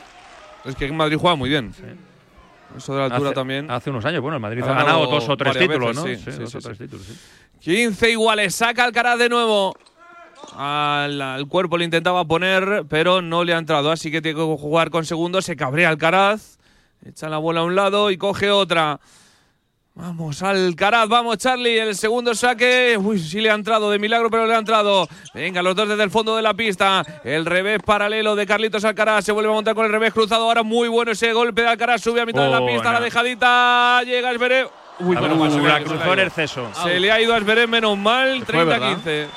[0.65, 1.71] Es que Madrid juega muy bien.
[1.73, 1.83] Sí.
[2.75, 3.69] Eso de la altura hace, también.
[3.69, 6.03] Hace unos años, bueno, el Madrid ha, ha ganado, dos o tres títulos, ¿no?
[6.03, 6.83] Sí, sí, dos sí, o tres sí.
[6.85, 7.17] títulos, sí.
[7.59, 9.75] 15 iguales, saca Alcaraz de nuevo.
[10.57, 14.43] Al, al, cuerpo le intentaba poner, pero no le ha entrado, así que tiene que
[14.43, 15.45] jugar con segundos.
[15.45, 16.57] Se cabrea Alcaraz,
[17.05, 18.99] echa la bola a un lado y coge otra.
[19.93, 21.77] Vamos, Alcaraz, vamos, Charlie.
[21.77, 22.97] El segundo saque.
[22.97, 25.07] Uy, sí le ha entrado de milagro, pero le ha entrado.
[25.33, 27.03] Venga, los dos desde el fondo de la pista.
[27.25, 29.25] El revés paralelo de Carlitos Alcaraz.
[29.25, 30.45] Se vuelve a montar con el revés cruzado.
[30.45, 32.01] Ahora muy bueno ese golpe de Alcaraz.
[32.01, 32.83] Sube a mitad oh, de la pista.
[32.85, 32.93] No.
[32.93, 34.01] La dejadita.
[34.03, 34.69] Llega Esberet.
[35.01, 36.69] Uy, bueno, la cruzó en exceso.
[36.83, 38.45] Se le ha ido a Esberet menos mal.
[38.45, 39.27] 30-15.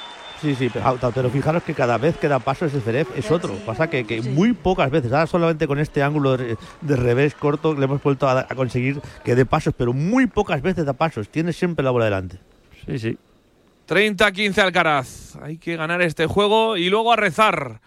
[0.44, 3.54] Sí, sí, pero, pero, fijaros que cada vez que da paso ese Zverev es otro.
[3.64, 7.72] Pasa que, que, muy pocas veces, ahora solamente con este ángulo de, de revés corto
[7.72, 11.30] le hemos vuelto a, a, conseguir que dé pasos, pero muy pocas veces da pasos.
[11.30, 12.40] Tiene siempre la bola delante.
[12.84, 13.18] Sí, sí.
[13.88, 15.36] 30-15 Alcaraz.
[15.36, 17.80] Hay que ganar este juego y luego a rezar.